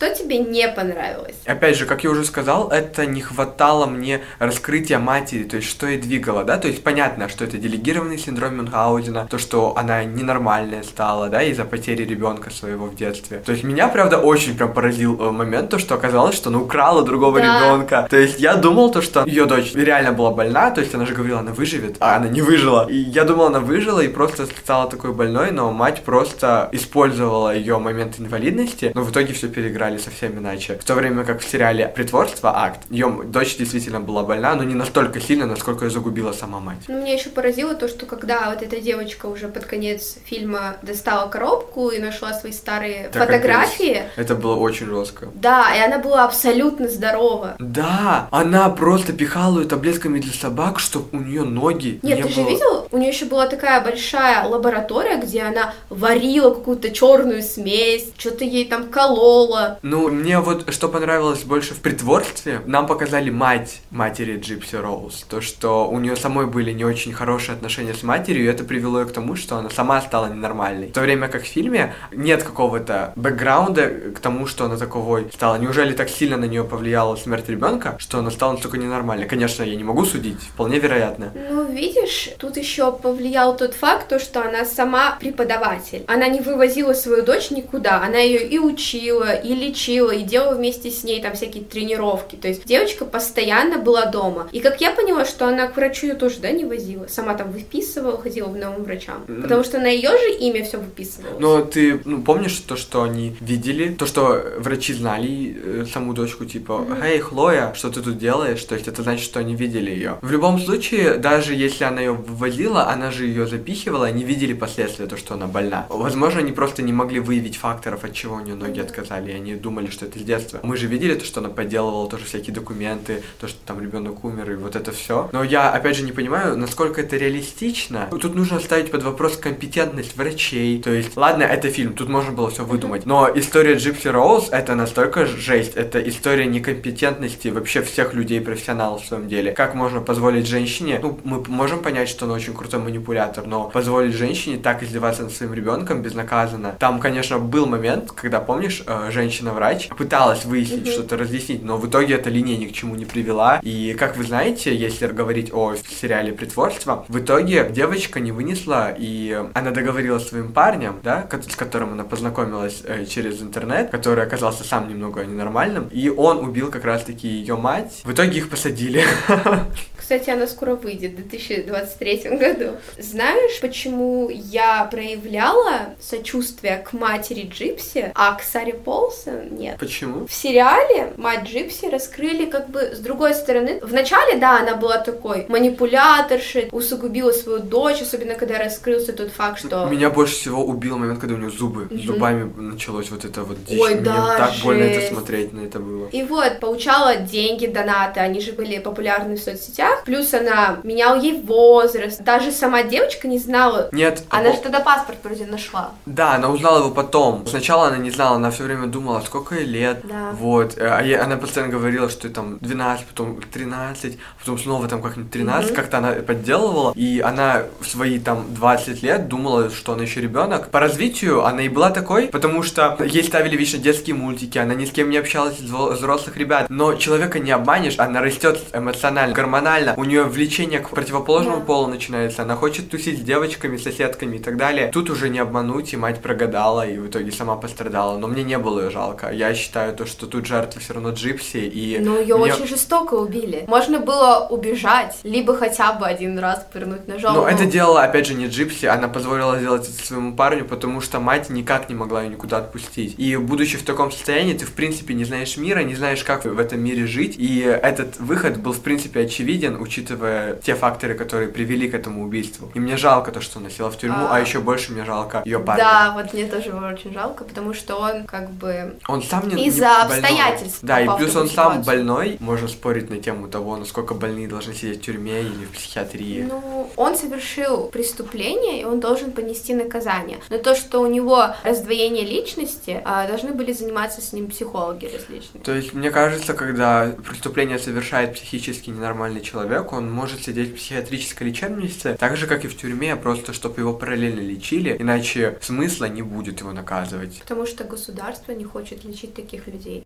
Что 0.00 0.14
тебе 0.14 0.38
не 0.38 0.66
понравилось? 0.66 1.34
Опять 1.44 1.76
же, 1.76 1.84
как 1.84 2.04
я 2.04 2.10
уже 2.10 2.24
сказал, 2.24 2.70
это 2.70 3.04
не 3.04 3.20
хватало 3.20 3.84
мне 3.84 4.22
раскрытия 4.38 4.98
матери, 4.98 5.44
то 5.44 5.56
есть 5.56 5.68
что 5.68 5.86
ей 5.86 5.98
двигало, 5.98 6.42
да, 6.42 6.56
то 6.56 6.68
есть 6.68 6.82
понятно, 6.82 7.28
что 7.28 7.44
это 7.44 7.58
делегированный 7.58 8.16
синдром 8.16 8.56
Мюнхгаузена, 8.56 9.26
то, 9.30 9.36
что 9.36 9.74
она 9.76 10.02
ненормальная 10.04 10.84
стала, 10.84 11.28
да, 11.28 11.42
из-за 11.42 11.66
потери 11.66 12.04
ребенка 12.06 12.48
своего 12.48 12.86
в 12.86 12.96
детстве. 12.96 13.42
То 13.44 13.52
есть 13.52 13.62
меня, 13.62 13.88
правда, 13.88 14.16
очень 14.16 14.56
прям 14.56 14.72
поразил 14.72 15.20
э, 15.20 15.30
момент, 15.32 15.68
то, 15.68 15.78
что 15.78 15.96
оказалось, 15.96 16.34
что 16.34 16.48
она 16.48 16.60
украла 16.60 17.02
другого 17.02 17.38
Да. 17.38 17.60
ребенка. 17.60 18.06
То 18.08 18.16
есть 18.16 18.40
я 18.40 18.54
думал, 18.54 18.90
то, 18.90 19.02
что 19.02 19.26
ее 19.26 19.44
дочь 19.44 19.74
реально 19.74 20.12
была 20.12 20.30
больна, 20.30 20.70
то 20.70 20.80
есть 20.80 20.94
она 20.94 21.04
же 21.04 21.12
говорила, 21.12 21.40
она 21.40 21.52
выживет, 21.52 21.96
а 22.00 22.16
она 22.16 22.28
не 22.28 22.40
выжила. 22.40 22.86
И 22.88 22.96
я 22.96 23.24
думал, 23.24 23.48
она 23.48 23.60
выжила 23.60 24.00
и 24.00 24.08
просто 24.08 24.46
стала 24.46 24.88
такой 24.88 25.12
больной, 25.12 25.50
но 25.50 25.70
мать 25.72 26.04
просто 26.06 26.70
использовала 26.72 27.54
ее 27.54 27.76
момент 27.78 28.18
инвалидности, 28.18 28.92
но 28.94 29.02
в 29.02 29.10
итоге 29.10 29.34
все 29.34 29.48
переиграли 29.48 29.89
совсем 29.98 30.38
иначе. 30.38 30.78
В 30.78 30.84
то 30.84 30.94
время 30.94 31.24
как 31.24 31.40
в 31.40 31.48
сериале 31.50 31.88
«Притворство. 31.88 32.52
Акт» 32.56 32.80
ее 32.90 33.22
дочь 33.24 33.56
действительно 33.56 34.00
была 34.00 34.22
больна, 34.22 34.54
но 34.54 34.62
не 34.64 34.74
настолько 34.74 35.20
сильно, 35.20 35.46
насколько 35.46 35.84
ее 35.84 35.90
загубила 35.90 36.32
сама 36.32 36.60
мать. 36.60 36.78
Ну, 36.88 37.00
меня 37.02 37.14
еще 37.14 37.30
поразило 37.30 37.74
то, 37.74 37.88
что 37.88 38.06
когда 38.06 38.50
вот 38.50 38.62
эта 38.62 38.80
девочка 38.80 39.26
уже 39.26 39.48
под 39.48 39.64
конец 39.66 40.16
фильма 40.24 40.76
достала 40.82 41.28
коробку 41.28 41.90
и 41.90 41.98
нашла 41.98 42.32
свои 42.34 42.52
старые 42.52 43.10
Да, 43.12 43.20
фотографии, 43.20 44.02
Это 44.16 44.34
было 44.34 44.56
очень 44.56 44.86
жестко. 44.86 45.28
да, 45.34 45.74
и 45.76 45.80
она 45.80 45.98
была 45.98 46.24
абсолютно 46.24 46.88
здорова. 46.88 47.56
Да, 47.58 48.28
она 48.30 48.68
просто 48.70 49.12
пихала 49.12 49.60
ее 49.60 49.66
таблетками 49.68 50.18
для 50.20 50.32
собак, 50.32 50.78
чтобы 50.78 51.06
у 51.12 51.20
нее 51.22 51.42
ноги 51.44 51.98
Нет, 52.02 52.18
не 52.18 52.22
ты 52.24 52.28
же 52.28 52.40
было. 52.42 52.48
видел? 52.50 52.88
У 52.90 52.98
нее 52.98 53.08
еще 53.10 53.24
была 53.26 53.46
такая 53.46 53.80
большая 53.82 54.44
лаборатория, 54.46 55.16
где 55.18 55.42
она 55.42 55.74
варила 55.88 56.50
какую-то 56.54 56.90
черную 56.90 57.42
смесь, 57.42 58.10
что-то 58.18 58.44
ей 58.44 58.66
там 58.66 58.88
колола. 58.88 59.78
Ну, 59.82 60.08
мне 60.08 60.40
вот 60.40 60.70
что 60.74 60.88
понравилось 60.88 61.42
больше 61.44 61.72
в 61.72 61.78
притворстве, 61.78 62.60
нам 62.66 62.86
показали 62.86 63.30
мать 63.30 63.80
матери 63.90 64.36
Джипси 64.38 64.76
Роуз. 64.76 65.24
То, 65.28 65.40
что 65.40 65.88
у 65.88 65.98
нее 65.98 66.16
самой 66.16 66.46
были 66.46 66.72
не 66.72 66.84
очень 66.84 67.14
хорошие 67.14 67.54
отношения 67.54 67.94
с 67.94 68.02
матерью, 68.02 68.44
и 68.44 68.48
это 68.48 68.62
привело 68.64 69.00
ее 69.00 69.06
к 69.06 69.12
тому, 69.12 69.36
что 69.36 69.56
она 69.56 69.70
сама 69.70 70.02
стала 70.02 70.26
ненормальной. 70.26 70.88
В 70.88 70.92
то 70.92 71.00
время 71.00 71.28
как 71.28 71.44
в 71.44 71.46
фильме 71.46 71.94
нет 72.12 72.42
какого-то 72.42 73.14
бэкграунда 73.16 74.12
к 74.14 74.18
тому, 74.18 74.46
что 74.46 74.66
она 74.66 74.76
таковой 74.76 75.28
стала. 75.32 75.56
Неужели 75.56 75.94
так 75.94 76.10
сильно 76.10 76.36
на 76.36 76.44
нее 76.44 76.64
повлияла 76.64 77.16
смерть 77.16 77.48
ребенка, 77.48 77.96
что 77.98 78.18
она 78.18 78.30
стала 78.30 78.52
настолько 78.52 78.76
ненормальной? 78.76 79.26
Конечно, 79.26 79.62
я 79.62 79.76
не 79.76 79.84
могу 79.84 80.04
судить, 80.04 80.42
вполне 80.42 80.78
вероятно. 80.78 81.32
Ну, 81.34 81.64
видишь, 81.64 82.30
тут 82.38 82.58
еще 82.58 82.92
повлиял 82.92 83.56
тот 83.56 83.72
факт, 83.72 84.08
то, 84.08 84.18
что 84.18 84.42
она 84.42 84.66
сама 84.66 85.16
преподаватель. 85.18 86.04
Она 86.06 86.28
не 86.28 86.40
вывозила 86.40 86.92
свою 86.92 87.22
дочь 87.22 87.50
никуда. 87.50 88.02
Она 88.02 88.18
ее 88.18 88.46
и 88.46 88.58
учила, 88.58 89.32
и 89.32 89.54
лечила, 89.70 90.10
и 90.10 90.22
делала 90.22 90.54
вместе 90.54 90.90
с 90.90 91.04
ней 91.04 91.22
там 91.22 91.34
всякие 91.34 91.64
тренировки. 91.64 92.36
То 92.36 92.48
есть 92.48 92.64
девочка 92.64 93.04
постоянно 93.04 93.78
была 93.78 94.06
дома. 94.06 94.48
И 94.52 94.60
как 94.60 94.80
я 94.80 94.90
поняла, 94.90 95.24
что 95.24 95.46
она 95.46 95.68
к 95.68 95.76
врачу 95.76 96.06
ее 96.08 96.14
тоже, 96.14 96.40
да, 96.40 96.50
не 96.50 96.64
возила. 96.64 97.06
Сама 97.06 97.34
там 97.34 97.52
выписывала, 97.52 98.20
ходила 98.20 98.52
к 98.52 98.58
новым 98.58 98.84
врачам. 98.84 99.24
Потому 99.26 99.64
что 99.64 99.78
на 99.78 99.86
ее 99.86 100.10
же 100.10 100.38
имя 100.38 100.64
все 100.64 100.78
выписывалось. 100.78 101.40
Но 101.40 101.62
ты 101.62 102.00
ну, 102.04 102.22
помнишь 102.22 102.56
то, 102.66 102.76
что 102.76 103.02
они 103.02 103.36
видели, 103.40 103.94
то, 103.94 104.06
что 104.06 104.42
врачи 104.58 104.92
знали 104.92 105.56
э, 105.62 105.84
саму 105.92 106.12
дочку, 106.12 106.44
типа, 106.44 106.86
«Эй, 107.02 107.18
Хлоя, 107.20 107.72
что 107.74 107.90
ты 107.90 108.02
тут 108.02 108.18
делаешь?» 108.18 108.62
То 108.64 108.74
есть 108.74 108.88
это 108.88 109.02
значит, 109.02 109.24
что 109.24 109.40
они 109.40 109.54
видели 109.54 109.90
ее. 109.90 110.18
В 110.22 110.30
любом 110.30 110.58
случае, 110.58 111.14
даже 111.14 111.54
если 111.54 111.84
она 111.84 112.00
ее 112.00 112.12
вывозила, 112.12 112.88
она 112.88 113.10
же 113.10 113.26
ее 113.26 113.46
запихивала, 113.46 114.06
они 114.06 114.24
видели 114.24 114.52
последствия, 114.52 115.06
то, 115.06 115.16
что 115.16 115.34
она 115.34 115.46
больна. 115.46 115.86
Возможно, 115.88 116.40
они 116.40 116.52
просто 116.52 116.82
не 116.82 116.92
могли 116.92 117.20
выявить 117.20 117.56
факторов, 117.56 118.04
от 118.04 118.12
чего 118.14 118.36
у 118.36 118.40
нее 118.40 118.54
ноги 118.54 118.80
отказали, 118.80 119.32
и 119.32 119.34
они 119.34 119.54
думали, 119.60 119.88
что 119.88 120.06
это 120.06 120.18
с 120.18 120.22
детства. 120.22 120.60
Мы 120.62 120.76
же 120.76 120.86
видели 120.86 121.14
то, 121.14 121.24
что 121.24 121.40
она 121.40 121.48
подделывала 121.48 122.08
тоже 122.08 122.24
всякие 122.24 122.54
документы, 122.54 123.22
то, 123.40 123.48
что 123.48 123.58
там 123.64 123.80
ребенок 123.80 124.24
умер, 124.24 124.52
и 124.52 124.54
вот 124.56 124.76
это 124.76 124.92
все. 124.92 125.28
Но 125.32 125.44
я, 125.44 125.70
опять 125.70 125.96
же, 125.96 126.04
не 126.04 126.12
понимаю, 126.12 126.56
насколько 126.56 127.00
это 127.00 127.16
реалистично. 127.16 128.08
Тут 128.10 128.34
нужно 128.34 128.60
ставить 128.60 128.90
под 128.90 129.02
вопрос 129.02 129.36
компетентность 129.36 130.16
врачей. 130.16 130.80
То 130.82 130.90
есть, 130.90 131.16
ладно, 131.16 131.44
это 131.44 131.70
фильм, 131.70 131.94
тут 131.94 132.08
можно 132.08 132.32
было 132.32 132.50
все 132.50 132.64
выдумать. 132.64 133.06
Но 133.06 133.30
история 133.34 133.74
Джипси 133.74 134.08
Роуз 134.08 134.48
это 134.50 134.74
настолько 134.74 135.26
жесть. 135.26 135.74
Это 135.74 136.00
история 136.08 136.46
некомпетентности 136.46 137.48
вообще 137.48 137.82
всех 137.82 138.14
людей, 138.14 138.40
профессионалов 138.40 139.02
в 139.02 139.06
своем 139.06 139.28
деле. 139.28 139.52
Как 139.52 139.74
можно 139.74 140.00
позволить 140.00 140.46
женщине, 140.46 140.98
ну, 141.02 141.18
мы 141.24 141.42
можем 141.48 141.80
понять, 141.82 142.08
что 142.08 142.26
она 142.26 142.34
очень 142.34 142.54
крутой 142.54 142.80
манипулятор, 142.80 143.46
но 143.46 143.70
позволить 143.70 144.14
женщине 144.14 144.58
так 144.58 144.82
издеваться 144.82 145.22
над 145.22 145.32
своим 145.32 145.54
ребенком 145.54 146.02
безнаказанно. 146.02 146.76
Там, 146.78 147.00
конечно, 147.00 147.38
был 147.38 147.66
момент, 147.66 148.12
когда, 148.12 148.40
помнишь, 148.40 148.82
э, 148.86 149.10
женщина-врач 149.40 149.88
пыталась 149.96 150.44
выяснить, 150.44 150.82
Мгм. 150.82 150.92
что-то 150.92 151.16
разъяснить, 151.16 151.62
но 151.62 151.76
в 151.76 151.88
итоге 151.88 152.14
эта 152.14 152.30
линия 152.30 152.56
ни 152.56 152.66
к 152.66 152.72
чему 152.72 152.94
не 152.94 153.04
привела. 153.04 153.60
И, 153.62 153.94
как 153.98 154.16
вы 154.16 154.24
знаете, 154.24 154.74
если 154.74 155.06
говорить 155.06 155.50
о 155.52 155.74
сериале 155.76 156.32
«Притворство», 156.32 157.04
в 157.08 157.18
итоге 157.18 157.68
девочка 157.70 158.20
не 158.20 158.32
вынесла, 158.32 158.94
и 158.96 159.42
она 159.54 159.70
договорилась 159.70 160.24
с 160.24 160.28
своим 160.28 160.52
парнем, 160.52 161.00
да, 161.02 161.26
с 161.30 161.56
которым 161.56 161.92
она 161.92 162.04
познакомилась 162.04 162.82
э, 162.84 163.06
через 163.06 163.40
интернет, 163.42 163.90
который 163.90 164.22
оказался 164.24 164.64
сам 164.64 164.88
немного 164.88 165.24
ненормальным, 165.24 165.88
и 165.90 166.08
он 166.08 166.38
убил 166.38 166.70
как 166.70 166.84
раз-таки 166.84 167.28
ее 167.28 167.56
мать. 167.56 168.00
В 168.04 168.12
итоге 168.12 168.38
их 168.38 168.48
посадили. 168.50 169.04
Кстати, 170.10 170.30
она 170.30 170.48
скоро 170.48 170.74
выйдет 170.74 171.12
в 171.12 171.16
2023 171.18 172.36
году. 172.36 172.72
Знаешь, 172.98 173.60
почему 173.60 174.28
я 174.28 174.82
проявляла 174.86 175.94
сочувствие 176.00 176.78
к 176.78 176.92
матери 176.92 177.48
Джипси, 177.48 178.10
а 178.16 178.34
к 178.34 178.42
Саре 178.42 178.74
Полсон 178.74 179.54
нет? 179.54 179.76
Почему? 179.78 180.26
В 180.26 180.32
сериале 180.32 181.12
мать 181.16 181.44
Джипси 181.44 181.86
раскрыли 181.86 182.46
как 182.46 182.70
бы 182.70 182.90
с 182.92 182.98
другой 182.98 183.34
стороны. 183.34 183.78
Вначале, 183.84 184.36
да, 184.38 184.58
она 184.58 184.74
была 184.74 184.98
такой 184.98 185.46
манипуляторшей, 185.48 186.70
усугубила 186.72 187.30
свою 187.30 187.60
дочь, 187.60 188.02
особенно 188.02 188.34
когда 188.34 188.58
раскрылся 188.58 189.12
тот 189.12 189.30
факт, 189.30 189.60
что... 189.60 189.86
Меня 189.86 190.10
больше 190.10 190.34
всего 190.34 190.64
убил 190.64 190.98
момент, 190.98 191.20
когда 191.20 191.36
у 191.36 191.38
нее 191.38 191.50
зубы, 191.50 191.86
с 191.88 192.04
зубами 192.04 192.52
началось 192.56 193.12
вот 193.12 193.24
это 193.24 193.44
вот 193.44 193.62
дичь. 193.64 193.78
Ой, 193.80 193.94
Мне 193.94 194.00
да, 194.00 194.36
так 194.36 194.54
больно 194.64 194.82
это 194.82 195.02
жесть. 195.02 195.12
смотреть 195.12 195.52
на 195.52 195.60
это 195.60 195.78
было. 195.78 196.08
И 196.08 196.24
вот, 196.24 196.58
получала 196.58 197.14
деньги, 197.14 197.66
донаты, 197.66 198.18
они 198.18 198.40
же 198.40 198.50
были 198.50 198.80
популярны 198.80 199.36
в 199.36 199.40
соцсетях. 199.40 199.99
Плюс 200.04 200.32
она 200.34 200.78
меняла 200.82 201.20
ей 201.20 201.40
возраст. 201.42 202.22
Даже 202.22 202.50
сама 202.52 202.82
девочка 202.82 203.28
не 203.28 203.38
знала. 203.38 203.88
Нет, 203.92 204.22
Она 204.30 204.50
о- 204.50 204.52
же 204.52 204.58
тогда 204.58 204.80
паспорт 204.80 205.18
вроде 205.22 205.46
нашла. 205.46 205.90
Да, 206.06 206.34
она 206.34 206.48
узнала 206.50 206.78
его 206.78 206.90
потом. 206.90 207.46
Сначала 207.46 207.88
она 207.88 207.96
не 207.98 208.10
знала, 208.10 208.36
она 208.36 208.50
все 208.50 208.64
время 208.64 208.86
думала, 208.86 209.20
сколько 209.20 209.54
ей 209.54 209.64
лет. 209.66 209.98
Да. 210.04 210.30
Вот. 210.32 210.76
э, 210.78 210.86
А 210.88 211.02
ей- 211.02 211.16
она 211.18 211.36
постоянно 211.36 211.72
говорила, 211.72 212.08
что 212.08 212.28
там 212.30 212.58
12, 212.60 213.06
потом 213.06 213.40
13, 213.40 214.18
потом 214.38 214.58
снова 214.58 214.88
там 214.88 215.02
как-нибудь 215.02 215.30
13. 215.30 215.70
Мгм. 215.70 215.76
Как-то 215.76 215.98
она 215.98 216.12
подделывала. 216.12 216.92
И 216.96 217.20
она 217.20 217.62
в 217.80 217.86
свои 217.86 218.18
там 218.18 218.46
20 218.54 219.02
лет 219.02 219.28
думала, 219.28 219.70
что 219.70 219.92
она 219.92 220.02
еще 220.02 220.20
ребенок. 220.20 220.68
По 220.70 220.80
развитию 220.80 221.44
она 221.44 221.62
и 221.62 221.68
была 221.68 221.90
такой, 221.90 222.26
потому 222.28 222.62
что 222.62 222.96
ей 223.04 223.22
ставили 223.24 223.56
вечно 223.56 223.78
детские 223.78 224.16
мультики, 224.16 224.58
она 224.58 224.74
ни 224.74 224.84
с 224.84 224.90
кем 224.90 225.10
не 225.10 225.16
общалась 225.18 225.58
из 225.60 225.70
взро- 225.70 225.92
взрослых 225.92 226.36
ребят. 226.36 226.66
Но 226.68 226.94
человека 226.94 227.38
не 227.38 227.50
обманешь, 227.50 227.94
она 227.98 228.20
растет 228.20 228.60
эмоционально, 228.72 229.34
гормонально. 229.34 229.89
У 229.96 230.04
нее 230.04 230.24
влечение 230.24 230.80
к 230.80 230.90
противоположному 230.90 231.58
Да. 231.60 231.64
полу 231.64 231.86
начинается. 231.86 232.42
Она 232.42 232.56
хочет 232.56 232.90
тусить 232.90 233.18
с 233.18 233.22
девочками, 233.22 233.76
соседками 233.76 234.36
и 234.36 234.38
так 234.38 234.56
далее. 234.56 234.90
Тут 234.92 235.10
уже 235.10 235.28
не 235.28 235.38
обмануть, 235.38 235.92
и 235.92 235.96
мать 235.96 236.20
прогадала, 236.20 236.86
и 236.86 236.98
в 236.98 237.08
итоге 237.08 237.32
сама 237.32 237.56
пострадала. 237.56 238.18
Но 238.18 238.26
мне 238.28 238.42
не 238.42 238.58
было 238.58 238.80
ее 238.84 238.90
жалко. 238.90 239.30
Я 239.32 239.54
считаю 239.54 239.94
то, 239.94 240.06
что 240.06 240.26
тут 240.26 240.46
жертва 240.46 240.80
все 240.80 240.94
равно 240.94 241.10
Джипси, 241.10 241.58
и... 241.58 241.98
Но 242.00 242.18
ее 242.18 242.36
мне- 242.36 242.52
очень 242.52 242.66
жестоко 242.66 243.14
убили. 243.14 243.64
Можно 243.66 244.00
было 244.00 244.46
убежать, 244.50 245.18
либо 245.24 245.56
хотя 245.56 245.92
бы 245.92 246.06
один 246.06 246.38
раз 246.38 246.66
повернуть 246.72 247.08
ножом. 247.08 247.34
Но 247.34 247.48
это 247.48 247.64
делала, 247.66 248.02
опять 248.02 248.26
же, 248.26 248.34
не 248.34 248.46
Джипси, 248.46 248.86
она 248.86 249.08
позволила 249.08 249.58
сделать 249.58 249.88
это 249.88 250.06
своему 250.06 250.34
парню, 250.34 250.64
потому 250.64 251.00
что 251.00 251.20
мать 251.20 251.50
никак 251.50 251.88
не 251.88 251.94
могла 251.94 252.22
ее 252.22 252.28
никуда 252.30 252.58
отпустить. 252.58 253.14
И 253.18 253.36
будучи 253.36 253.76
в 253.76 253.82
таком 253.84 254.10
состоянии, 254.12 254.54
ты, 254.54 254.66
в 254.66 254.72
принципе, 254.72 255.14
не 255.14 255.24
знаешь 255.24 255.56
мира, 255.56 255.80
не 255.80 255.94
знаешь, 255.94 256.22
как 256.24 256.44
в 256.44 256.58
этом 256.58 256.80
мире 256.80 257.06
жить. 257.06 257.34
И 257.38 257.60
этот 257.60 258.18
выход 258.18 258.58
был, 258.58 258.72
в 258.72 258.80
принципе, 258.80 259.20
очевиден, 259.20 259.69
учитывая 259.78 260.54
те 260.54 260.74
факторы, 260.74 261.14
которые 261.14 261.48
привели 261.48 261.88
к 261.88 261.94
этому 261.94 262.24
убийству. 262.24 262.70
И 262.74 262.80
мне 262.80 262.96
жалко 262.96 263.32
то, 263.32 263.40
что 263.40 263.58
она 263.58 263.70
села 263.70 263.90
в 263.90 263.98
тюрьму, 263.98 264.26
а, 264.28 264.36
А. 264.36 264.40
еще 264.40 264.60
больше 264.60 264.92
мне 264.92 265.04
жалко 265.04 265.42
ее 265.44 265.58
парня. 265.58 265.84
Да, 265.84 266.12
вот 266.14 266.32
мне 266.32 266.46
тоже 266.46 266.70
его 266.70 266.86
очень 266.86 267.12
жалко, 267.12 267.44
потому 267.44 267.74
что 267.74 267.96
он 267.96 268.24
как 268.24 268.50
бы... 268.50 268.96
Он 269.08 269.22
сам 269.22 269.48
не 269.48 269.66
Из-за 269.66 270.02
обстоятельств 270.02 270.78
Да, 270.82 271.00
и 271.00 271.08
плюс 271.16 271.36
он 271.36 271.48
сам 271.48 271.82
больной. 271.82 272.36
Можно 272.40 272.68
спорить 272.68 273.10
на 273.10 273.18
тему 273.18 273.48
того, 273.48 273.76
насколько 273.76 274.14
больные 274.14 274.48
должны 274.48 274.74
сидеть 274.74 274.98
в 274.98 275.02
тюрьме 275.02 275.40
или 275.42 275.64
в 275.64 275.70
психиатрии. 275.70 276.46
Ну, 276.48 276.90
он 276.96 277.16
совершил 277.16 277.86
преступление, 277.86 278.82
и 278.82 278.84
он 278.84 279.00
должен 279.00 279.32
понести 279.32 279.74
наказание. 279.74 280.38
Но 280.48 280.58
то, 280.58 280.74
что 280.74 281.00
у 281.00 281.06
него 281.06 281.54
раздвоение 281.64 282.24
личности, 282.24 283.00
а, 283.04 283.26
должны 283.26 283.52
были 283.52 283.72
заниматься 283.72 284.20
с 284.20 284.32
ним 284.32 284.48
психологи 284.48 285.06
различные. 285.06 285.62
То 285.62 285.74
есть, 285.74 285.92
мне 285.94 286.10
кажется, 286.10 286.54
когда 286.54 287.12
преступление 287.26 287.78
совершает 287.78 288.34
психически 288.34 288.90
ненормальный 288.90 289.40
человек, 289.40 289.59
он 289.92 290.10
может 290.10 290.44
сидеть 290.44 290.70
в 290.70 290.74
психиатрической 290.76 291.48
лечебнице, 291.48 292.16
так 292.18 292.36
же, 292.36 292.46
как 292.46 292.64
и 292.64 292.68
в 292.68 292.76
тюрьме, 292.76 293.16
просто 293.16 293.52
чтобы 293.52 293.80
его 293.80 293.92
параллельно 293.92 294.40
лечили, 294.40 294.96
иначе 294.98 295.58
смысла 295.60 296.06
не 296.06 296.22
будет 296.22 296.60
его 296.60 296.72
наказывать. 296.72 297.40
Потому 297.40 297.66
что 297.66 297.84
государство 297.84 298.52
не 298.52 298.64
хочет 298.64 299.04
лечить 299.04 299.34
таких 299.34 299.66
людей. 299.66 300.04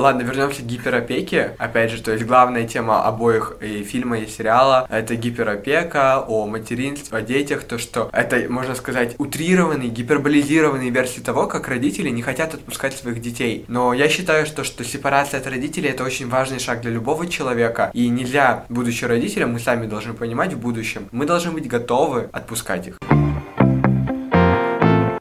Ладно, 0.00 0.22
вернемся 0.22 0.62
к 0.62 0.64
гиперопеке. 0.64 1.56
Опять 1.58 1.90
же, 1.90 2.02
то 2.02 2.10
есть 2.10 2.24
главная 2.24 2.66
тема 2.66 3.04
обоих 3.04 3.58
и 3.60 3.82
фильма, 3.82 4.20
и 4.20 4.26
сериала— 4.26 4.86
это 4.90 5.14
гиперопека, 5.14 6.24
о 6.26 6.46
материнстве, 6.46 7.18
о 7.18 7.20
детях, 7.20 7.64
то, 7.64 7.76
что 7.76 8.08
это, 8.10 8.46
можно 8.48 8.74
сказать, 8.74 9.14
утрированные, 9.18 9.90
гиперболизированные 9.90 10.88
версии 10.88 11.20
того, 11.20 11.46
как 11.48 11.68
родители 11.68 12.08
не 12.08 12.22
хотят 12.22 12.54
отпускать 12.54 12.96
своих 12.96 13.20
детей. 13.20 13.66
Но 13.68 13.92
я 13.92 14.08
считаю, 14.08 14.46
что, 14.46 14.64
что 14.64 14.84
сепарация 14.84 15.38
от 15.38 15.46
родителей— 15.46 15.90
это 15.90 16.02
очень 16.02 16.30
важный 16.30 16.60
шаг 16.60 16.80
для 16.80 16.92
любого 16.92 17.26
человека, 17.26 17.90
и 17.92 18.08
нельзя, 18.08 18.64
будучи 18.70 19.04
родителем, 19.04 19.52
мы 19.52 19.60
сами 19.60 19.84
должны 19.84 20.14
понимать 20.14 20.54
в 20.54 20.58
будущем, 20.58 21.10
мы 21.12 21.26
должны 21.26 21.50
быть 21.50 21.68
готовы 21.68 22.30
отпускать 22.32 22.86
их. 22.86 23.29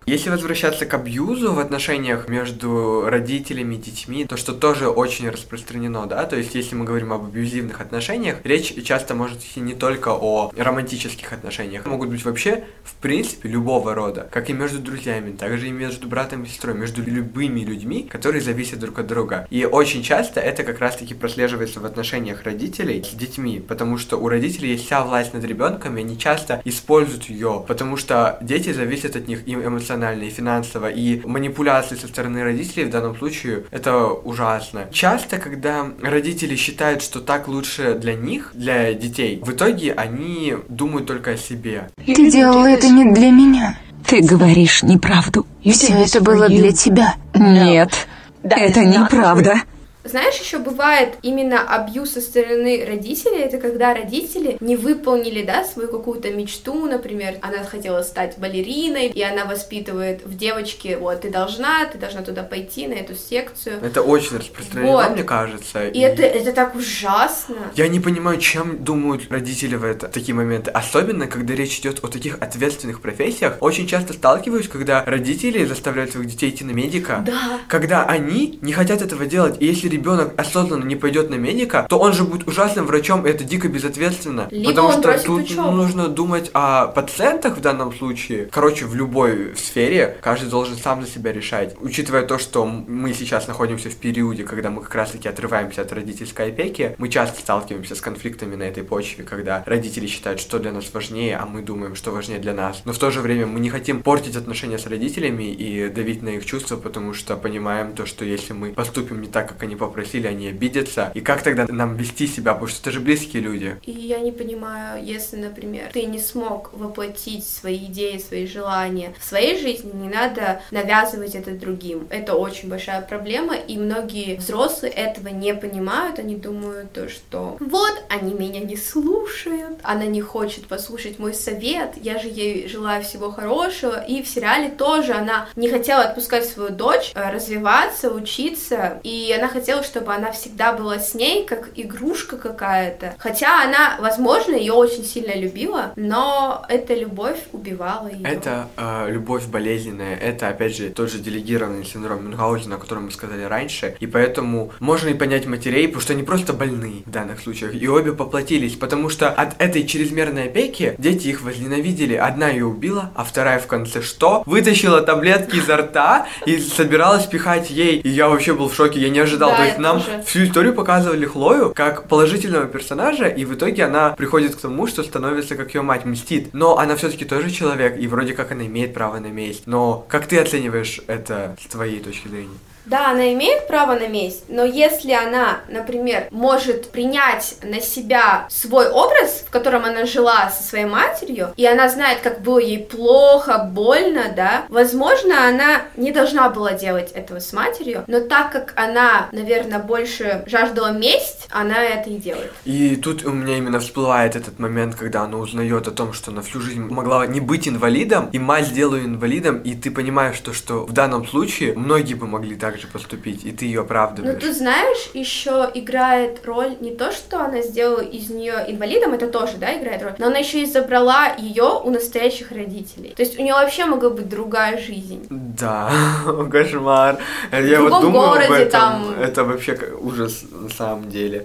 Если 0.10 0.32
возвращаться 0.32 0.88
к 0.88 0.94
абьюзу 0.96 1.54
в 1.54 1.60
отношениях 1.60 2.30
между 2.30 3.04
родителями 3.06 3.76
и 3.76 3.78
детьми, 3.78 4.26
то 4.26 4.38
что 4.38 4.54
тоже 4.54 4.90
очень 4.90 5.30
распространено, 5.30 6.08
да, 6.08 6.24
то 6.24 6.36
есть 6.36 6.56
если 6.56 6.74
мы 6.74 6.84
говорим 6.84 7.14
об 7.14 7.26
абьюзивных 7.26 7.80
отношениях, 7.80 8.38
речь 8.44 8.74
часто 8.84 9.14
может 9.14 9.38
идти 9.38 9.60
не 9.60 9.76
только 9.76 10.10
о 10.10 10.52
романтических 10.58 11.32
отношениях, 11.32 11.86
могут 11.86 12.10
быть 12.10 12.26
вообще, 12.26 12.64
в 12.84 12.96
принципе, 12.96 13.50
любого 13.50 13.94
рода, 13.94 14.28
как 14.32 14.50
и 14.50 14.54
между 14.54 14.80
друзьями, 14.80 15.38
также 15.38 15.68
и 15.68 15.72
между 15.72 16.08
братом 16.08 16.42
и 16.42 16.48
сестрой, 16.48 16.74
между 16.74 17.04
любыми 17.04 17.60
людьми, 17.60 18.02
которые 18.02 18.42
зависят 18.42 18.80
друг 18.80 18.98
от 18.98 19.06
друга. 19.06 19.46
И 19.52 19.64
очень 19.66 20.02
часто 20.02 20.40
это 20.40 20.64
как 20.64 20.80
раз-таки 20.80 21.14
прослеживается 21.14 21.82
в 21.82 21.86
отношениях 21.86 22.46
родителей 22.46 23.04
с 23.04 23.14
детьми, 23.14 23.60
потому 23.60 24.00
что 24.00 24.18
у 24.18 24.28
родителей 24.28 24.72
есть 24.72 24.88
вся 24.88 25.04
власть 25.04 25.36
над 25.36 25.44
ребенком, 25.44 25.98
и 25.98 26.00
они 26.00 26.18
часто 26.18 26.64
используют 26.66 27.26
ее, 27.26 27.64
потому 27.68 27.96
что 27.96 28.40
дети 28.42 28.74
зависят 28.74 29.16
от 29.16 29.28
них 29.28 29.48
и 29.48 29.54
эмоционально, 29.54 29.99
и 30.04 30.30
финансово, 30.30 30.90
и 30.90 31.22
манипуляции 31.26 31.96
со 31.96 32.08
стороны 32.08 32.44
родителей 32.44 32.86
в 32.86 32.90
данном 32.90 33.18
случае 33.18 33.64
это 33.72 34.06
ужасно. 34.08 34.88
Часто, 34.92 35.38
когда 35.38 35.86
родители 36.02 36.56
считают, 36.56 37.02
что 37.02 37.20
так 37.20 37.48
лучше 37.48 37.96
для 37.96 38.16
них, 38.16 38.52
для 38.54 38.94
детей, 38.94 39.40
в 39.42 39.52
итоге 39.52 39.94
они 39.94 40.56
думают 40.68 41.08
только 41.08 41.32
о 41.32 41.38
себе. 41.38 41.90
Ты 42.06 42.32
делала 42.32 42.68
это 42.68 42.88
не 42.90 43.12
для 43.14 43.32
меня. 43.32 43.78
Ты 44.06 44.22
говоришь 44.22 44.84
неправду. 44.84 45.46
Все 45.64 45.94
это 45.94 46.22
было 46.22 46.48
для 46.48 46.72
тебя. 46.72 47.16
Нет, 47.36 48.08
это 48.44 48.84
неправда. 48.86 49.62
Знаешь, 50.10 50.40
еще 50.40 50.58
бывает 50.58 51.16
именно 51.22 51.62
абьюз 51.62 52.12
со 52.12 52.22
стороны 52.22 52.84
родителей, 52.86 53.40
это 53.40 53.60
когда 53.60 53.94
родители 53.94 54.58
не 54.60 54.76
выполнили, 54.76 55.44
да, 55.44 55.64
свою 55.64 55.90
какую-то 55.90 56.32
мечту, 56.32 56.86
например, 56.86 57.36
она 57.42 57.64
хотела 57.64 58.02
стать 58.02 58.38
балериной, 58.38 59.08
и 59.08 59.22
она 59.22 59.46
воспитывает 59.46 60.26
в 60.26 60.36
девочке, 60.36 60.98
вот, 60.98 61.22
ты 61.22 61.30
должна, 61.30 61.86
ты 61.86 61.98
должна 61.98 62.22
туда 62.22 62.44
пойти, 62.44 62.88
на 62.88 62.94
эту 62.94 63.16
секцию. 63.16 63.80
Это 63.84 64.02
очень 64.02 64.38
распространено, 64.38 64.92
Вот. 64.92 65.12
мне 65.12 65.24
кажется. 65.24 65.88
И 65.88 66.00
это, 66.00 66.24
это 66.24 66.54
так 66.54 66.76
ужасно. 66.76 67.58
Я 67.76 67.88
не 67.88 68.00
понимаю, 68.00 68.40
чем 68.40 68.84
думают 68.84 69.32
родители 69.32 69.76
в 69.76 69.84
это, 69.84 70.08
в 70.08 70.12
такие 70.12 70.34
моменты. 70.34 70.72
Особенно, 70.72 71.28
когда 71.28 71.54
речь 71.54 71.80
идет 71.80 72.04
о 72.04 72.08
таких 72.08 72.38
ответственных 72.42 73.02
профессиях. 73.02 73.58
Очень 73.60 73.88
часто 73.88 74.14
сталкиваюсь, 74.14 74.68
когда 74.68 75.04
родители 75.06 75.66
заставляют 75.66 76.12
своих 76.12 76.28
детей 76.28 76.50
идти 76.50 76.64
на 76.64 76.72
медика. 76.72 77.24
Да. 77.26 77.60
Когда 77.68 78.06
они 78.06 78.58
не 78.62 78.74
хотят 78.74 79.02
этого 79.02 79.26
делать. 79.26 79.58
И 79.60 79.66
если 79.66 79.88
ребенок 80.00 80.34
осознанно 80.38 80.86
не 80.86 80.96
пойдет 80.96 81.30
на 81.30 81.36
медика, 81.36 81.86
то 81.90 82.00
он 82.00 82.14
же 82.14 82.24
будет 82.24 82.48
ужасным 82.48 82.86
врачом, 82.86 83.26
и 83.26 83.30
это 83.30 83.44
дико 83.44 83.68
безответственно. 83.68 84.48
Либо 84.50 84.70
потому 84.70 84.92
что 84.92 85.20
тут 85.24 85.44
учебу. 85.44 85.72
нужно 85.72 86.08
думать 86.08 86.50
о 86.54 86.88
пациентах 86.88 87.58
в 87.58 87.62
данном 87.62 87.94
случае. 87.94 88.48
Короче, 88.52 88.86
в 88.86 88.96
любой 88.96 89.56
сфере 89.56 90.18
каждый 90.22 90.50
должен 90.50 90.78
сам 90.78 91.02
за 91.04 91.10
себя 91.10 91.32
решать. 91.32 91.76
Учитывая 91.82 92.24
то, 92.24 92.38
что 92.38 92.66
мы 92.66 93.14
сейчас 93.14 93.48
находимся 93.48 93.90
в 93.90 93.96
периоде, 93.96 94.44
когда 94.44 94.70
мы 94.70 94.82
как 94.82 94.96
раз-таки 94.96 95.28
отрываемся 95.28 95.82
от 95.82 95.92
родительской 95.92 96.48
опеки, 96.48 96.96
мы 96.98 97.10
часто 97.10 97.40
сталкиваемся 97.40 97.96
с 97.96 98.02
конфликтами 98.02 98.56
на 98.56 98.64
этой 98.64 98.84
почве, 98.84 99.24
когда 99.24 99.64
родители 99.66 100.08
считают, 100.08 100.40
что 100.40 100.60
для 100.60 100.72
нас 100.72 100.86
важнее, 100.94 101.38
а 101.38 101.46
мы 101.46 101.62
думаем, 101.62 101.96
что 101.96 102.12
важнее 102.12 102.40
для 102.40 102.54
нас. 102.54 102.82
Но 102.86 102.94
в 102.94 102.98
то 102.98 103.12
же 103.12 103.20
время 103.22 103.46
мы 103.46 103.60
не 103.60 103.70
хотим 103.70 104.02
портить 104.02 104.36
отношения 104.36 104.78
с 104.78 104.88
родителями 104.88 105.52
и 105.52 105.90
давить 105.90 106.22
на 106.22 106.30
их 106.30 106.46
чувства, 106.46 106.78
потому 106.78 107.14
что 107.14 107.36
понимаем 107.36 107.94
то, 107.94 108.06
что 108.06 108.24
если 108.24 108.54
мы 108.54 108.72
поступим 108.72 109.22
не 109.22 109.28
так, 109.28 109.50
как 109.50 109.64
они 109.64 109.76
попросили, 109.80 110.28
они 110.28 110.48
обидятся. 110.48 111.12
И 111.14 111.22
как 111.22 111.44
тогда 111.44 111.66
нам 111.68 111.96
вести 111.96 112.28
себя, 112.28 112.54
потому 112.54 112.68
что 112.68 112.82
это 112.82 112.92
же 112.92 113.00
близкие 113.00 113.42
люди. 113.42 113.78
И 113.84 113.92
я 113.92 114.20
не 114.20 114.32
понимаю, 114.32 115.04
если, 115.04 115.38
например, 115.38 115.90
ты 115.94 116.04
не 116.04 116.20
смог 116.20 116.72
воплотить 116.74 117.48
свои 117.48 117.86
идеи, 117.86 118.18
свои 118.18 118.46
желания 118.46 119.14
в 119.20 119.24
своей 119.24 119.60
жизни, 119.60 119.92
не 119.94 120.10
надо 120.10 120.62
навязывать 120.72 121.36
это 121.36 121.52
другим. 121.52 122.08
Это 122.10 122.36
очень 122.36 122.70
большая 122.70 123.02
проблема, 123.02 123.56
и 123.56 123.78
многие 123.78 124.36
взрослые 124.36 124.92
этого 124.92 125.30
не 125.30 125.54
понимают. 125.54 126.20
Они 126.20 126.36
думают 126.36 126.92
то, 126.94 127.10
что 127.10 127.58
вот, 127.60 128.04
они 128.10 128.34
меня 128.34 128.60
не 128.60 128.76
слушают, 128.76 129.80
она 129.84 130.06
не 130.06 130.22
хочет 130.22 130.68
послушать 130.68 131.20
мой 131.20 131.34
совет, 131.34 131.96
я 132.02 132.20
же 132.20 132.28
ей 132.28 132.68
желаю 132.68 133.04
всего 133.04 133.32
хорошего. 133.32 134.04
И 134.04 134.22
в 134.22 134.28
сериале 134.28 134.70
тоже 134.70 135.14
она 135.14 135.48
не 135.56 135.70
хотела 135.70 136.04
отпускать 136.04 136.46
свою 136.46 136.70
дочь, 136.72 137.12
э, 137.16 137.32
развиваться, 137.32 138.12
учиться, 138.12 139.00
и 139.04 139.34
она 139.38 139.48
хотела 139.48 139.69
хотела, 139.70 139.84
чтобы 139.84 140.14
она 140.14 140.32
всегда 140.32 140.74
была 140.74 140.98
с 140.98 141.14
ней, 141.14 141.46
как 141.46 141.70
игрушка 141.76 142.38
какая-то. 142.38 143.14
Хотя 143.20 143.64
она, 143.64 143.98
возможно, 144.00 144.56
ее 144.56 144.74
очень 144.74 145.04
сильно 145.04 145.36
любила, 145.36 145.92
но 145.96 146.66
эта 146.70 146.96
любовь 146.96 147.38
убивала 147.52 148.08
ее. 148.08 148.28
Это 148.28 148.68
э, 148.78 149.12
любовь 149.12 149.46
болезненная, 149.46 150.16
это, 150.16 150.48
опять 150.48 150.76
же, 150.76 150.90
тот 150.90 151.12
же 151.12 151.20
делегированный 151.20 151.86
синдром 151.86 152.26
Мюнхгаузена, 152.26 152.76
о 152.76 152.80
котором 152.80 153.06
мы 153.06 153.12
сказали 153.12 153.44
раньше, 153.44 153.96
и 154.00 154.08
поэтому 154.08 154.72
можно 154.80 155.10
и 155.10 155.14
понять 155.14 155.46
матерей, 155.46 155.88
потому 155.88 156.02
что 156.02 156.14
они 156.14 156.24
просто 156.24 156.54
больны 156.54 157.04
в 157.06 157.12
данных 157.12 157.40
случаях, 157.40 157.76
и 157.76 157.88
обе 157.88 158.14
поплатились, 158.14 158.76
потому 158.76 159.10
что 159.10 159.30
от 159.30 159.62
этой 159.62 159.86
чрезмерной 159.86 160.46
опеки 160.46 160.96
дети 160.98 161.28
их 161.28 161.44
возненавидели. 161.44 162.16
Одна 162.16 162.50
ее 162.50 162.66
убила, 162.66 163.12
а 163.16 163.24
вторая 163.24 163.60
в 163.60 163.68
конце 163.68 164.02
что? 164.02 164.42
Вытащила 164.48 165.02
таблетки 165.02 165.58
изо 165.58 165.78
рта 165.78 166.28
и 166.48 166.58
собиралась 166.58 167.28
пихать 167.28 167.70
ей. 167.70 168.00
И 168.00 168.10
я 168.10 168.30
вообще 168.30 168.56
был 168.56 168.70
в 168.70 168.74
шоке, 168.74 169.00
я 169.00 169.10
не 169.10 169.20
ожидал. 169.20 169.52
Да, 169.52 169.59
То 169.60 169.66
есть 169.66 169.78
нам 169.78 170.02
тоже. 170.02 170.24
всю 170.26 170.44
историю 170.46 170.74
показывали 170.74 171.26
Хлою 171.26 171.74
как 171.76 172.08
положительного 172.08 172.66
персонажа, 172.66 173.28
и 173.28 173.46
в 173.46 173.54
итоге 173.54 173.86
она 173.86 174.12
приходит 174.12 174.56
к 174.56 174.60
тому, 174.60 174.88
что 174.88 175.04
становится 175.04 175.56
как 175.56 175.74
ее 175.74 175.82
мать, 175.82 176.06
мстит. 176.06 176.50
Но 176.54 176.78
она 176.78 176.96
все-таки 176.96 177.26
тоже 177.26 177.52
человек, 177.52 177.98
и 177.98 178.08
вроде 178.08 178.34
как 178.34 178.52
она 178.52 178.66
имеет 178.66 178.94
право 178.94 179.20
на 179.20 179.28
месть. 179.28 179.64
Но 179.66 180.06
как 180.08 180.28
ты 180.28 180.40
оцениваешь 180.40 181.02
это 181.08 181.56
с 181.62 181.68
твоей 181.68 182.00
точки 182.00 182.28
зрения? 182.28 182.58
Да, 182.90 183.12
она 183.12 183.32
имеет 183.34 183.68
право 183.68 183.94
на 183.94 184.08
месть, 184.08 184.46
но 184.48 184.66
если 184.66 185.12
она, 185.12 185.60
например, 185.70 186.28
может 186.32 186.90
принять 186.90 187.56
на 187.62 187.82
себя 187.82 188.48
свой 188.50 188.90
образ, 188.90 189.44
в 189.48 189.52
котором 189.52 189.86
она 189.86 190.06
жила 190.06 190.50
со 190.50 190.64
своей 190.64 190.86
матерью, 190.86 191.54
и 191.56 191.68
она 191.68 191.88
знает, 191.88 192.22
как 192.22 192.42
было 192.42 192.58
ей 192.58 192.80
плохо, 192.80 193.70
больно, 193.72 194.34
да, 194.36 194.66
возможно, 194.70 195.48
она 195.48 195.84
не 195.98 196.12
должна 196.12 196.50
была 196.50 196.74
делать 196.74 197.12
этого 197.12 197.40
с 197.40 197.54
матерью, 197.54 198.06
но 198.08 198.22
так 198.22 198.52
как 198.52 198.74
она, 198.76 199.30
наверное, 199.32 199.78
больше 199.78 200.44
жаждала 200.48 200.92
месть, 200.92 201.48
она 201.52 201.84
это 201.84 202.10
и 202.10 202.18
делает. 202.18 202.52
И 202.66 202.96
тут 202.96 203.24
у 203.24 203.30
меня 203.30 203.58
именно 203.58 203.80
всплывает 203.80 204.36
этот 204.36 204.58
момент, 204.58 204.96
когда 204.96 205.22
она 205.22 205.38
узнает 205.38 205.88
о 205.88 205.92
том, 205.92 206.14
что 206.14 206.32
она 206.32 206.42
всю 206.42 206.60
жизнь 206.60 206.82
могла 206.82 207.28
не 207.28 207.40
быть 207.40 207.68
инвалидом, 207.68 208.30
и 208.32 208.40
мать 208.40 208.66
сделала 208.66 209.00
инвалидом, 209.00 209.60
и 209.60 209.76
ты 209.76 209.92
понимаешь, 209.92 210.36
что, 210.36 210.54
что 210.54 210.86
в 210.86 210.92
данном 210.92 211.28
случае 211.28 211.76
многие 211.76 212.16
бы 212.16 212.26
могли 212.26 212.56
так 212.56 212.79
же 212.80 212.88
поступить, 212.88 213.46
и 213.46 213.52
ты 213.52 213.66
ее 213.66 213.80
Ну, 213.80 213.86
оправдываешь. 213.86 214.42
тут, 214.42 214.54
знаешь, 214.56 215.10
еще 215.14 215.70
играет 215.74 216.46
роль 216.46 216.76
не 216.80 216.92
то, 216.92 217.12
что 217.12 217.40
она 217.44 217.62
сделала 217.62 218.02
из 218.02 218.30
нее 218.30 218.66
инвалидом, 218.68 219.14
это 219.14 219.28
тоже, 219.28 219.54
да, 219.60 219.78
играет 219.78 220.02
роль, 220.04 220.14
но 220.18 220.28
она 220.28 220.40
еще 220.40 220.62
и 220.62 220.66
забрала 220.66 221.34
ее 221.38 221.64
у 221.84 221.90
настоящих 221.90 222.52
родителей. 222.52 223.14
То 223.16 223.22
есть 223.24 223.40
у 223.40 223.42
нее 223.44 223.54
вообще 223.54 223.86
могла 223.86 224.10
быть 224.10 224.30
другая 224.30 224.78
жизнь. 224.80 225.26
Да, 225.30 225.92
кошмар. 226.52 227.18
Я 227.52 227.82
вот 227.82 228.02
думаю 228.02 228.30
об 228.32 228.34
городе 228.48 228.64
этом. 228.64 228.72
там. 228.82 229.16
Это 229.20 229.44
вообще 229.44 229.78
ужас 230.00 230.44
на 230.52 230.70
самом 230.70 231.10
деле. 231.10 231.44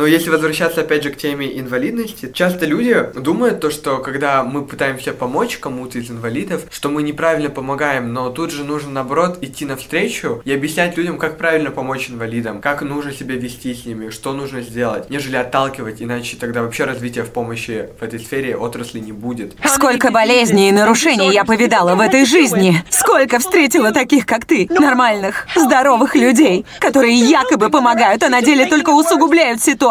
Но 0.00 0.06
если 0.06 0.30
возвращаться 0.30 0.80
опять 0.80 1.02
же 1.02 1.10
к 1.10 1.18
теме 1.18 1.60
инвалидности, 1.60 2.32
часто 2.32 2.64
люди 2.64 3.06
думают 3.16 3.60
то, 3.60 3.70
что 3.70 3.98
когда 3.98 4.42
мы 4.42 4.64
пытаемся 4.64 5.12
помочь 5.12 5.58
кому-то 5.58 5.98
из 5.98 6.10
инвалидов, 6.10 6.62
что 6.70 6.88
мы 6.88 7.02
неправильно 7.02 7.50
помогаем, 7.50 8.14
но 8.14 8.30
тут 8.30 8.50
же 8.50 8.64
нужно 8.64 8.92
наоборот 8.92 9.36
идти 9.42 9.66
навстречу 9.66 10.40
и 10.46 10.54
объяснять 10.54 10.96
людям, 10.96 11.18
как 11.18 11.36
правильно 11.36 11.70
помочь 11.70 12.08
инвалидам, 12.08 12.62
как 12.62 12.80
нужно 12.80 13.12
себя 13.12 13.34
вести 13.34 13.74
с 13.74 13.84
ними, 13.84 14.08
что 14.08 14.32
нужно 14.32 14.62
сделать, 14.62 15.10
нежели 15.10 15.36
отталкивать, 15.36 16.00
иначе 16.00 16.38
тогда 16.38 16.62
вообще 16.62 16.86
развития 16.86 17.24
в 17.24 17.30
помощи 17.30 17.90
в 18.00 18.02
этой 18.02 18.20
сфере 18.20 18.56
отрасли 18.56 19.00
не 19.00 19.12
будет. 19.12 19.52
Сколько 19.66 20.10
болезней 20.10 20.70
и 20.70 20.72
нарушений 20.72 21.30
я 21.30 21.44
повидала 21.44 21.94
в 21.94 22.00
этой 22.00 22.24
жизни. 22.24 22.82
Сколько 22.88 23.38
встретила 23.38 23.92
таких, 23.92 24.24
как 24.24 24.46
ты, 24.46 24.66
нормальных, 24.70 25.46
здоровых 25.54 26.14
людей, 26.16 26.64
которые 26.78 27.18
якобы 27.18 27.68
помогают, 27.68 28.22
а 28.22 28.30
на 28.30 28.40
деле 28.40 28.64
только 28.64 28.88
усугубляют 28.88 29.60
ситуацию. 29.60 29.89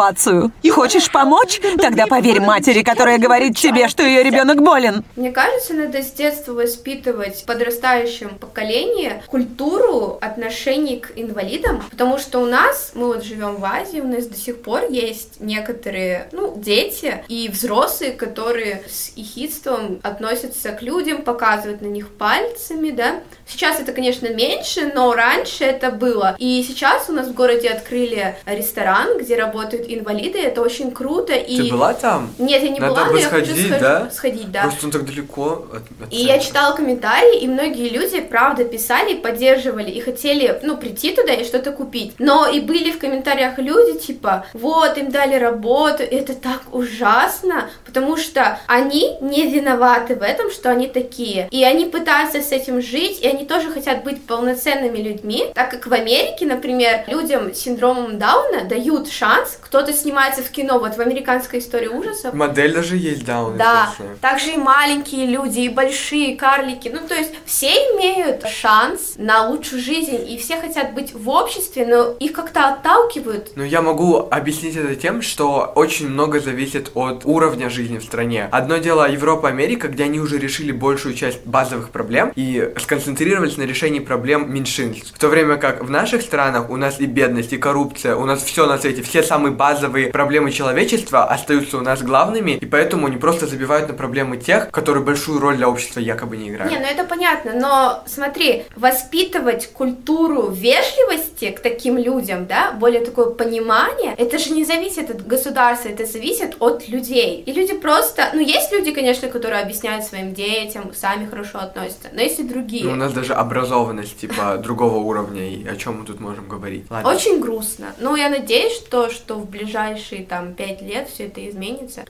Хочешь 0.70 1.10
помочь? 1.12 1.60
Тогда 1.78 2.06
поверь 2.06 2.40
матери, 2.40 2.82
которая 2.82 3.18
говорит 3.18 3.56
тебе, 3.56 3.88
что 3.88 4.02
ее 4.02 4.22
ребенок 4.22 4.62
болен. 4.62 5.04
Мне 5.16 5.30
кажется, 5.30 5.74
надо 5.74 6.02
с 6.02 6.10
детства 6.12 6.52
воспитывать 6.52 7.42
в 7.42 7.44
подрастающем 7.44 8.30
поколении 8.38 9.22
культуру 9.26 10.18
отношений 10.20 11.00
к 11.00 11.12
инвалидам, 11.16 11.82
потому 11.90 12.18
что 12.18 12.38
у 12.40 12.46
нас, 12.46 12.92
мы 12.94 13.08
вот 13.08 13.24
живем 13.24 13.56
в 13.56 13.64
Азии, 13.64 14.00
у 14.00 14.08
нас 14.08 14.26
до 14.26 14.36
сих 14.36 14.62
пор 14.62 14.84
есть 14.90 15.40
некоторые, 15.40 16.28
ну, 16.32 16.54
дети 16.56 17.24
и 17.28 17.48
взрослые, 17.48 18.12
которые 18.12 18.82
с 18.88 19.12
ехидством 19.16 20.00
относятся 20.02 20.72
к 20.72 20.82
людям, 20.82 21.22
показывают 21.22 21.82
на 21.82 21.86
них 21.86 22.08
пальцами, 22.08 22.90
да. 22.90 23.20
Сейчас 23.50 23.80
это, 23.80 23.92
конечно, 23.92 24.28
меньше, 24.28 24.92
но 24.94 25.12
раньше 25.14 25.64
это 25.64 25.90
было. 25.90 26.36
И 26.38 26.62
сейчас 26.66 27.08
у 27.08 27.12
нас 27.12 27.28
в 27.28 27.34
городе 27.34 27.68
открыли 27.68 28.36
ресторан, 28.46 29.18
где 29.18 29.36
работают 29.36 29.86
инвалиды, 29.88 30.38
это 30.38 30.62
очень 30.62 30.92
круто. 30.92 31.32
И... 31.32 31.56
Ты 31.56 31.70
была 31.70 31.94
там? 31.94 32.30
Нет, 32.38 32.62
я 32.62 32.68
не 32.68 32.78
Надо 32.78 32.94
была, 32.94 33.04
бы 33.06 33.12
но 33.12 33.18
я 33.18 33.28
хочу 33.28 33.52
сходить, 33.52 33.78
да? 33.80 34.10
сходить, 34.10 34.50
да. 34.52 34.62
Просто 34.62 34.86
он 34.86 34.92
так 34.92 35.04
далеко 35.04 35.66
от, 35.72 35.82
от 36.02 36.12
И 36.12 36.18
я 36.18 36.38
читала 36.38 36.76
комментарии, 36.76 37.40
и 37.40 37.48
многие 37.48 37.88
люди, 37.88 38.20
правда, 38.20 38.64
писали, 38.64 39.14
поддерживали 39.14 39.90
и 39.90 40.00
хотели, 40.00 40.60
ну, 40.62 40.76
прийти 40.76 41.14
туда 41.14 41.32
и 41.32 41.44
что-то 41.44 41.72
купить. 41.72 42.14
Но 42.18 42.46
и 42.46 42.60
были 42.60 42.92
в 42.92 42.98
комментариях 42.98 43.58
люди, 43.58 43.98
типа, 43.98 44.46
вот, 44.52 44.96
им 44.96 45.10
дали 45.10 45.34
работу, 45.34 46.02
и 46.02 46.14
это 46.14 46.34
так 46.34 46.62
ужасно, 46.72 47.68
потому 47.84 48.16
что 48.16 48.58
они 48.66 49.16
не 49.20 49.50
виноваты 49.50 50.14
в 50.14 50.22
этом, 50.22 50.50
что 50.50 50.70
они 50.70 50.86
такие. 50.86 51.48
И 51.50 51.64
они 51.64 51.86
пытаются 51.86 52.40
с 52.40 52.52
этим 52.52 52.80
жить, 52.80 53.20
и 53.20 53.26
они 53.26 53.39
тоже 53.44 53.70
хотят 53.70 54.04
быть 54.04 54.22
полноценными 54.24 54.98
людьми, 54.98 55.46
так 55.54 55.70
как 55.70 55.86
в 55.86 55.92
Америке, 55.92 56.46
например, 56.46 57.04
людям 57.06 57.54
с 57.54 57.58
синдромом 57.58 58.18
Дауна 58.18 58.64
дают 58.64 59.08
шанс, 59.08 59.58
кто-то 59.60 59.92
снимается 59.92 60.42
в 60.42 60.50
кино, 60.50 60.78
вот 60.78 60.96
в 60.96 61.00
американской 61.00 61.58
истории 61.58 61.88
ужасов, 61.88 62.34
Модель 62.34 62.74
даже 62.74 62.96
есть, 62.96 63.24
да, 63.24 63.42
он 63.42 63.56
да, 63.56 63.90
известная. 63.94 64.16
также 64.16 64.52
и 64.52 64.56
маленькие 64.56 65.26
люди, 65.26 65.60
и 65.60 65.68
большие 65.68 66.36
карлики. 66.36 66.88
Ну, 66.88 67.06
то 67.06 67.14
есть 67.14 67.32
все 67.44 67.68
имеют 67.68 68.46
шанс 68.46 69.14
на 69.16 69.48
лучшую 69.48 69.82
жизнь, 69.82 70.28
и 70.28 70.38
все 70.38 70.60
хотят 70.60 70.94
быть 70.94 71.12
в 71.14 71.28
обществе, 71.28 71.86
но 71.86 72.14
их 72.18 72.32
как-то 72.32 72.68
отталкивают. 72.68 73.52
Ну, 73.56 73.64
я 73.64 73.82
могу 73.82 74.28
объяснить 74.30 74.76
это 74.76 74.94
тем, 74.94 75.22
что 75.22 75.72
очень 75.74 76.08
много 76.08 76.40
зависит 76.40 76.90
от 76.94 77.24
уровня 77.24 77.70
жизни 77.70 77.98
в 77.98 78.04
стране. 78.04 78.48
Одно 78.50 78.78
дело 78.78 79.10
Европа, 79.10 79.48
Америка, 79.48 79.88
где 79.88 80.04
они 80.04 80.20
уже 80.20 80.38
решили 80.38 80.72
большую 80.72 81.14
часть 81.14 81.44
базовых 81.44 81.90
проблем 81.90 82.32
и 82.36 82.72
сконцентрировались 82.78 83.29
на 83.38 83.62
решении 83.62 84.00
проблем 84.00 84.52
меньшинств. 84.52 85.12
В 85.14 85.18
то 85.18 85.28
время 85.28 85.56
как 85.56 85.82
в 85.82 85.90
наших 85.90 86.22
странах 86.22 86.70
у 86.70 86.76
нас 86.76 87.00
и 87.00 87.06
бедность, 87.06 87.52
и 87.52 87.58
коррупция, 87.58 88.16
у 88.16 88.24
нас 88.24 88.42
все 88.42 88.66
на 88.66 88.78
свете, 88.78 89.02
все 89.02 89.22
самые 89.22 89.52
базовые 89.52 90.08
проблемы 90.08 90.50
человечества 90.50 91.24
остаются 91.24 91.78
у 91.78 91.80
нас 91.80 92.02
главными, 92.02 92.52
и 92.52 92.66
поэтому 92.66 93.06
они 93.06 93.16
просто 93.16 93.46
забивают 93.46 93.88
на 93.88 93.94
проблемы 93.94 94.36
тех, 94.36 94.70
которые 94.70 95.04
большую 95.04 95.38
роль 95.40 95.56
для 95.56 95.68
общества 95.68 96.00
якобы 96.00 96.36
не 96.36 96.50
играют. 96.50 96.72
Не, 96.72 96.78
ну 96.78 96.86
это 96.86 97.04
понятно, 97.04 97.52
но 97.54 98.02
смотри, 98.06 98.64
воспитывать 98.76 99.72
культуру 99.72 100.50
вежливости 100.50 101.50
к 101.50 101.60
таким 101.60 101.98
людям, 101.98 102.46
да, 102.46 102.72
более 102.72 103.04
такое 103.04 103.26
понимание, 103.26 104.14
это 104.16 104.38
же 104.38 104.50
не 104.50 104.64
зависит 104.64 105.10
от 105.10 105.26
государства, 105.26 105.88
это 105.88 106.04
зависит 106.04 106.56
от 106.58 106.88
людей. 106.88 107.42
И 107.46 107.52
люди 107.52 107.74
просто, 107.74 108.30
ну 108.32 108.40
есть 108.40 108.72
люди, 108.72 108.92
конечно, 108.92 109.28
которые 109.28 109.62
объясняют 109.62 110.04
своим 110.04 110.34
детям, 110.34 110.92
сами 110.94 111.26
хорошо 111.26 111.58
относятся, 111.58 112.08
но 112.12 112.20
есть 112.20 112.40
и 112.40 112.42
другие. 112.42 112.84
Ну, 112.84 112.92
у 112.92 112.96
нас 112.96 113.12
даже 113.20 113.34
образованность, 113.34 114.18
типа, 114.18 114.56
другого 114.62 114.96
уровня, 114.96 115.48
и 115.48 115.66
о 115.66 115.76
чем 115.76 116.00
мы 116.00 116.06
тут 116.06 116.20
можем 116.20 116.48
говорить? 116.48 116.86
Ладно. 116.90 117.10
Очень 117.10 117.40
грустно. 117.40 117.94
Но 117.98 118.16
я 118.16 118.30
надеюсь, 118.30 118.72
что, 118.72 119.10
что 119.10 119.34
в 119.34 119.48
ближайшие 119.48 120.24
там 120.24 120.54
пять 120.54 120.80
лет 120.80 121.08
все 121.08 121.26
это 121.26 121.46
изменится. 121.48 122.04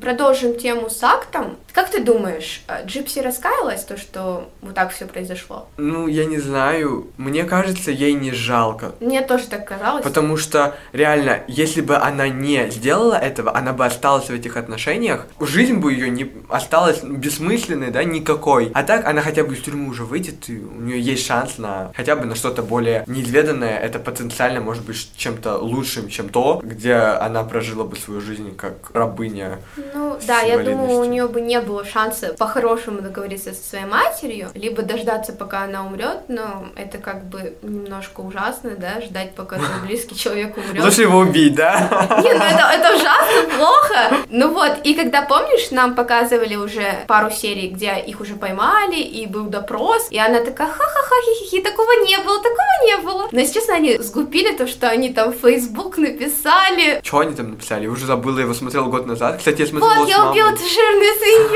Продолжим 0.00 0.56
тему 0.58 0.90
с 0.90 1.02
актом. 1.02 1.56
Как 1.72 1.90
ты 1.90 2.02
думаешь, 2.02 2.62
э, 2.68 2.84
Джипси 2.86 3.20
раскаялась, 3.20 3.82
то, 3.84 3.96
что 3.96 4.50
вот 4.60 4.74
так 4.74 4.92
все 4.92 5.06
произошло? 5.06 5.68
Ну, 5.78 6.06
я 6.06 6.26
не 6.26 6.38
знаю. 6.38 7.08
Мне 7.16 7.44
кажется, 7.44 7.90
ей 7.90 8.12
не 8.12 8.30
жалко. 8.32 8.92
Мне 9.00 9.22
тоже 9.22 9.46
так 9.46 9.66
казалось. 9.66 10.04
Потому 10.04 10.36
что, 10.36 10.76
реально, 10.92 11.40
если 11.48 11.80
бы 11.80 11.96
она 11.96 12.28
не 12.28 12.70
сделала 12.70 13.14
этого, 13.14 13.56
она 13.56 13.72
бы 13.72 13.86
осталась 13.86 14.26
в 14.26 14.34
этих 14.34 14.58
отношениях, 14.58 15.26
жизнь 15.40 15.76
бы 15.76 15.92
ее 15.92 16.10
не 16.10 16.30
осталась 16.50 17.02
бессмысленной, 17.02 17.90
да, 17.90 18.04
никакой. 18.04 18.70
А 18.74 18.82
так 18.82 19.06
она 19.06 19.22
хотя 19.22 19.42
бы 19.42 19.54
из 19.54 19.62
тюрьмы 19.62 19.88
уже 19.88 20.04
выйдет, 20.04 20.50
и 20.50 20.58
у 20.58 20.80
нее 20.80 21.00
есть 21.00 21.24
шанс 21.26 21.56
на 21.56 21.90
хотя 21.96 22.16
бы 22.16 22.26
на 22.26 22.34
что-то 22.34 22.62
более 22.62 23.04
неизведанное. 23.06 23.78
Это 23.78 23.98
потенциально 23.98 24.60
может 24.60 24.84
быть 24.84 25.10
чем-то 25.16 25.56
лучшим, 25.56 26.08
чем 26.08 26.28
то, 26.28 26.60
где 26.62 26.94
она 26.94 27.44
прожила 27.44 27.84
бы 27.84 27.96
свою 27.96 28.20
жизнь 28.20 28.54
как 28.56 28.90
рабыня. 28.92 29.58
Ну 29.94 30.18
да, 30.26 30.42
я 30.42 30.58
думаю, 30.58 30.98
у 30.98 31.04
нее 31.04 31.26
бы 31.28 31.40
не 31.40 31.61
было 31.62 31.84
шанса 31.84 32.34
по-хорошему 32.38 33.00
договориться 33.00 33.52
со 33.52 33.62
своей 33.62 33.84
матерью, 33.86 34.50
либо 34.54 34.82
дождаться, 34.82 35.32
пока 35.32 35.62
она 35.62 35.84
умрет, 35.84 36.24
но 36.28 36.66
это 36.76 36.98
как 36.98 37.24
бы 37.24 37.56
немножко 37.62 38.20
ужасно, 38.20 38.72
да, 38.76 39.00
ждать, 39.00 39.34
пока 39.34 39.56
твой 39.56 39.68
близкий 39.86 40.16
человек 40.16 40.56
умрет. 40.56 40.84
Лучше 40.84 41.02
его 41.02 41.18
убить, 41.18 41.54
да? 41.54 42.18
Не, 42.22 42.32
ну 42.32 42.44
это, 42.44 42.70
это 42.72 42.94
ужасно 42.94 43.56
плохо. 43.56 44.16
Ну 44.30 44.52
вот, 44.52 44.78
и 44.84 44.94
когда, 44.94 45.22
помнишь, 45.22 45.70
нам 45.70 45.94
показывали 45.94 46.56
уже 46.56 47.04
пару 47.06 47.30
серий, 47.30 47.68
где 47.68 47.96
их 48.06 48.20
уже 48.20 48.34
поймали, 48.34 48.96
и 48.96 49.26
был 49.26 49.44
допрос, 49.44 50.08
и 50.10 50.18
она 50.18 50.40
такая, 50.40 50.68
ха-ха-ха, 50.68 51.14
хи-хи-хи, 51.24 51.62
такого 51.62 51.90
не 52.04 52.16
было, 52.18 52.36
такого 52.38 52.72
не 52.86 52.96
было. 53.02 53.28
Но, 53.32 53.40
если 53.40 53.54
честно, 53.54 53.74
они 53.74 53.98
сгубили 53.98 54.54
то, 54.56 54.66
что 54.66 54.88
они 54.88 55.12
там 55.12 55.32
в 55.32 55.36
Facebook 55.36 55.98
написали. 55.98 57.00
Что 57.02 57.18
они 57.20 57.34
там 57.34 57.50
написали? 57.50 57.84
Я 57.84 57.90
уже 57.90 58.06
забыла, 58.06 58.38
я 58.38 58.44
его 58.44 58.54
смотрел 58.54 58.86
год 58.86 59.06
назад. 59.06 59.38
Кстати, 59.38 59.60
я 59.62 59.66
смотрел 59.66 59.90
его 59.90 60.00
Вот, 60.00 60.08
я 60.08 60.30
убил 60.30 60.44
мамой. 60.46 60.58
эту 60.58 60.68
жирную 60.68 61.14
свинью, 61.18 61.51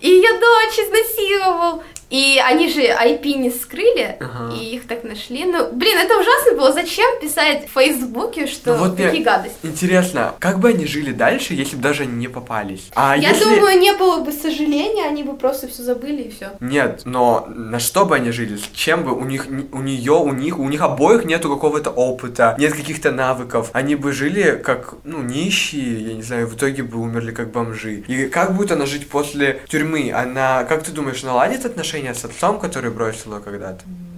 и 0.00 0.08
ее 0.08 0.32
дочь 0.38 0.78
изнасиловал. 0.78 1.82
И 2.14 2.38
они 2.38 2.68
же 2.68 2.80
IP 2.82 3.24
не 3.38 3.50
скрыли, 3.50 4.16
Ага. 4.20 4.54
и 4.54 4.76
их 4.76 4.86
так 4.86 5.02
нашли. 5.02 5.44
Ну, 5.44 5.72
блин, 5.72 5.98
это 5.98 6.16
ужасно 6.16 6.52
было. 6.52 6.72
Зачем 6.72 7.20
писать 7.20 7.66
в 7.68 7.72
Фейсбуке, 7.72 8.46
что 8.46 8.74
Ну 8.74 8.84
вот 8.84 8.94
мне 8.96 9.06
такие 9.08 9.24
гадости? 9.24 9.56
Интересно, 9.64 10.32
как 10.38 10.60
бы 10.60 10.68
они 10.68 10.86
жили 10.86 11.10
дальше, 11.10 11.54
если 11.54 11.74
бы 11.74 11.82
даже 11.82 12.04
они 12.04 12.12
не 12.14 12.28
попались? 12.28 12.88
А 12.94 13.16
Я 13.16 13.30
если... 13.30 13.46
думаю, 13.46 13.80
не 13.80 13.92
было 13.94 14.20
бы 14.20 14.30
сожаления, 14.30 15.06
они 15.06 15.24
бы 15.24 15.36
просто 15.36 15.66
все 15.66 15.82
забыли 15.82 16.22
и 16.22 16.30
все. 16.30 16.50
Нет, 16.60 17.02
но 17.04 17.48
на 17.48 17.80
что 17.80 18.04
бы 18.06 18.14
они 18.14 18.30
жили? 18.30 18.58
С 18.58 18.68
чем 18.72 19.02
бы 19.02 19.12
у 19.12 19.24
них, 19.24 19.48
у 19.72 19.80
нее, 19.80 20.12
у 20.12 20.32
них, 20.32 20.60
у 20.60 20.68
них 20.68 20.82
обоих 20.82 21.24
нету 21.24 21.52
какого-то 21.52 21.90
опыта, 21.90 22.54
нет 22.60 22.74
каких-то 22.74 23.10
навыков. 23.10 23.70
Они 23.72 23.96
бы 23.96 24.12
жили 24.12 24.60
как, 24.64 24.94
ну, 25.02 25.20
нищие, 25.20 26.00
я 26.10 26.14
не 26.14 26.22
знаю, 26.22 26.46
в 26.46 26.54
итоге 26.54 26.84
бы 26.84 27.00
умерли 27.00 27.32
как 27.32 27.50
бомжи. 27.50 28.04
И 28.06 28.28
как 28.28 28.54
будет 28.54 28.70
она 28.70 28.86
жить 28.86 29.08
после 29.08 29.62
тюрьмы? 29.68 30.12
Она, 30.14 30.62
как 30.62 30.84
ты 30.84 30.92
думаешь, 30.92 31.24
наладит 31.24 31.64
отношения 31.64 32.03
с 32.12 32.24
отцом, 32.24 32.60
который 32.60 32.90
бросил 32.90 33.34
ее 33.34 33.40
когда-то? 33.40 33.84
Не 33.86 34.13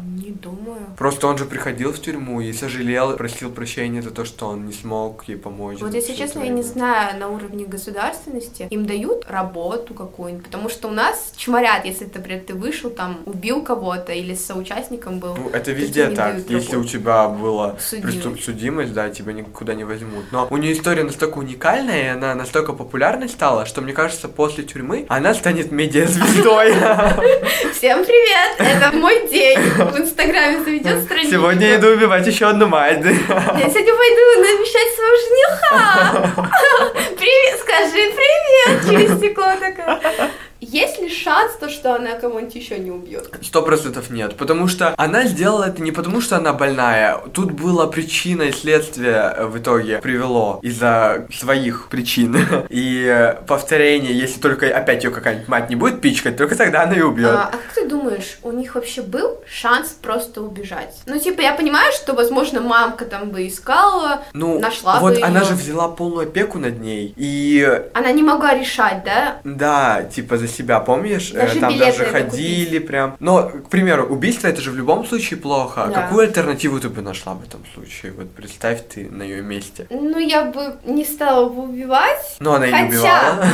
думаю. 0.46 0.80
Просто 0.96 1.26
он 1.26 1.38
же 1.38 1.44
приходил 1.44 1.92
в 1.92 2.00
тюрьму 2.00 2.40
и 2.40 2.52
сожалел, 2.52 3.16
просил 3.16 3.50
прощения 3.50 4.02
за 4.02 4.11
то, 4.11 4.24
что 4.24 4.46
он 4.46 4.66
не 4.66 4.72
смог 4.72 5.24
ей 5.28 5.37
помочь. 5.37 5.78
Вот 5.80 5.94
если 5.94 6.14
честно, 6.14 6.38
это 6.40 6.48
я 6.48 6.54
не 6.54 6.62
время. 6.62 6.72
знаю 6.72 7.20
на 7.20 7.28
уровне 7.28 7.64
государственности, 7.66 8.68
им 8.70 8.87
дают 8.87 9.26
работу 9.28 9.94
какую-нибудь, 9.94 10.44
потому 10.44 10.68
что 10.68 10.88
у 10.88 10.92
нас 10.92 11.32
чморят, 11.37 11.85
если, 11.85 12.04
например, 12.04 12.42
ты 12.46 12.54
вышел 12.54 12.90
там, 12.90 13.18
убил 13.26 13.62
кого-то 13.62 14.12
или 14.12 14.35
с 14.35 14.46
соучастником 14.46 15.18
был. 15.18 15.37
Ну, 15.37 15.50
это 15.50 15.72
везде 15.72 16.09
так. 16.11 16.37
Если 16.48 16.76
у 16.76 16.85
тебя 16.85 17.28
была 17.28 17.76
Судимость. 17.78 18.44
судимость, 18.44 18.92
да, 18.92 19.11
тебя 19.11 19.32
никуда 19.32 19.74
не 19.74 19.85
возьмут. 19.85 20.24
Но 20.32 20.46
у 20.50 20.56
нее 20.56 20.72
история 20.72 21.04
настолько 21.04 21.38
уникальная, 21.38 22.04
и 22.04 22.09
она 22.09 22.35
настолько 22.35 22.72
популярной 22.72 23.28
стала, 23.28 23.66
что, 23.66 23.80
мне 23.80 23.92
кажется, 23.92 24.28
после 24.28 24.64
тюрьмы 24.64 25.06
она 25.09 25.35
станет 25.35 25.72
медиазвездой. 25.72 26.72
Всем 27.72 28.04
привет! 28.04 28.56
Это 28.59 28.96
мой 28.96 29.28
день. 29.28 29.59
В 29.59 29.98
Инстаграме 29.98 30.36
заведет 30.64 31.05
страницу. 31.05 31.31
Сегодня 31.31 31.66
я 31.68 31.77
иду 31.77 31.88
убивать 31.88 32.27
еще 32.27 32.46
одну 32.46 32.66
мать. 32.68 33.03
Я 33.03 33.11
сегодня 33.11 33.94
пойду 33.94 34.22
навещать 34.40 34.94
своего 34.94 35.16
жениха. 35.25 36.51
Привет, 37.16 37.61
скажи 37.61 38.12
привет 38.14 38.87
через 38.87 39.18
стекло 39.18 39.53
такая. 39.59 40.31
Есть 40.60 41.00
ли 41.00 41.08
шанс 41.10 41.52
то, 41.60 41.68
что 41.68 41.94
она 41.94 42.14
кого-нибудь 42.14 42.54
еще 42.54 42.78
не 42.78 42.90
убьет? 42.90 43.30
Сто 43.42 43.62
процентов 43.62 44.10
нет, 44.10 44.36
потому 44.36 44.68
что 44.68 44.94
она 44.96 45.24
сделала 45.24 45.64
это 45.64 45.82
не 45.82 45.92
потому, 45.92 46.20
что 46.20 46.36
она 46.36 46.52
больная. 46.52 47.18
Тут 47.32 47.52
была 47.52 47.86
причина 47.86 48.42
и 48.42 48.52
следствие 48.52 49.34
э, 49.36 49.46
в 49.46 49.58
итоге 49.58 49.98
привело 49.98 50.58
из-за 50.62 51.26
своих 51.32 51.88
причин. 51.88 52.36
И 52.70 53.04
э, 53.06 53.34
повторение, 53.46 54.16
если 54.16 54.40
только 54.40 54.66
опять 54.74 55.04
ее 55.04 55.10
какая-нибудь 55.10 55.48
мать 55.48 55.68
не 55.70 55.76
будет 55.76 56.00
пичкать, 56.00 56.36
только 56.36 56.56
тогда 56.56 56.82
она 56.82 56.94
и 56.94 57.00
убьет. 57.00 57.30
А, 57.30 57.48
а 57.48 57.50
как 57.52 57.72
ты 57.74 57.86
думаешь, 57.86 58.38
у 58.42 58.52
них 58.52 58.74
вообще 58.74 59.02
был 59.02 59.40
шанс 59.46 59.88
просто 59.90 60.40
убежать? 60.42 60.96
Ну, 61.06 61.18
типа, 61.18 61.40
я 61.42 61.52
понимаю, 61.54 61.92
что, 61.92 62.14
возможно, 62.14 62.60
мамка 62.60 63.04
там 63.04 63.30
бы 63.30 63.46
искала, 63.46 64.22
Ну, 64.32 64.58
нашла 64.58 65.00
вот 65.00 65.14
бы 65.16 65.22
она 65.22 65.40
её. 65.40 65.48
же 65.48 65.54
взяла 65.54 65.88
полную 65.88 66.28
опеку 66.28 66.58
над 66.58 66.80
ней. 66.80 67.12
И 67.16 67.80
Она 67.94 68.10
не 68.12 68.22
могла 68.22 68.54
решать, 68.54 69.04
да? 69.04 69.38
да, 69.44 70.02
типа 70.04 70.36
за 70.46 70.52
себя, 70.52 70.80
помнишь? 70.80 71.32
Э, 71.32 71.38
Даже 71.46 71.61
Там 71.61 71.78
даже 71.78 72.04
ходили 72.06 72.78
прям. 72.78 73.16
Но, 73.20 73.48
к 73.48 73.68
примеру, 73.68 74.04
убийство 74.06 74.48
это 74.48 74.61
же 74.61 74.70
в 74.70 74.76
любом 74.76 75.06
случае 75.06 75.38
плохо. 75.38 75.87
Да. 75.92 76.02
Какую 76.02 76.26
альтернативу 76.26 76.80
ты 76.80 76.88
бы 76.88 77.02
нашла 77.02 77.35
в 77.35 77.42
этом 77.42 77.64
случае? 77.74 78.12
Вот 78.12 78.30
представь 78.30 78.80
ты 78.88 79.09
на 79.11 79.22
ее 79.22 79.42
месте. 79.42 79.87
Ну, 79.90 80.18
я 80.18 80.44
бы 80.44 80.76
не 80.85 81.04
стала 81.04 81.48
бы 81.48 81.62
убивать. 81.64 82.37
Но 82.40 82.54
она 82.54 82.66
и 82.66 82.70
не 82.72 82.76
Хотя- 82.76 82.88
убивала. 82.92 83.46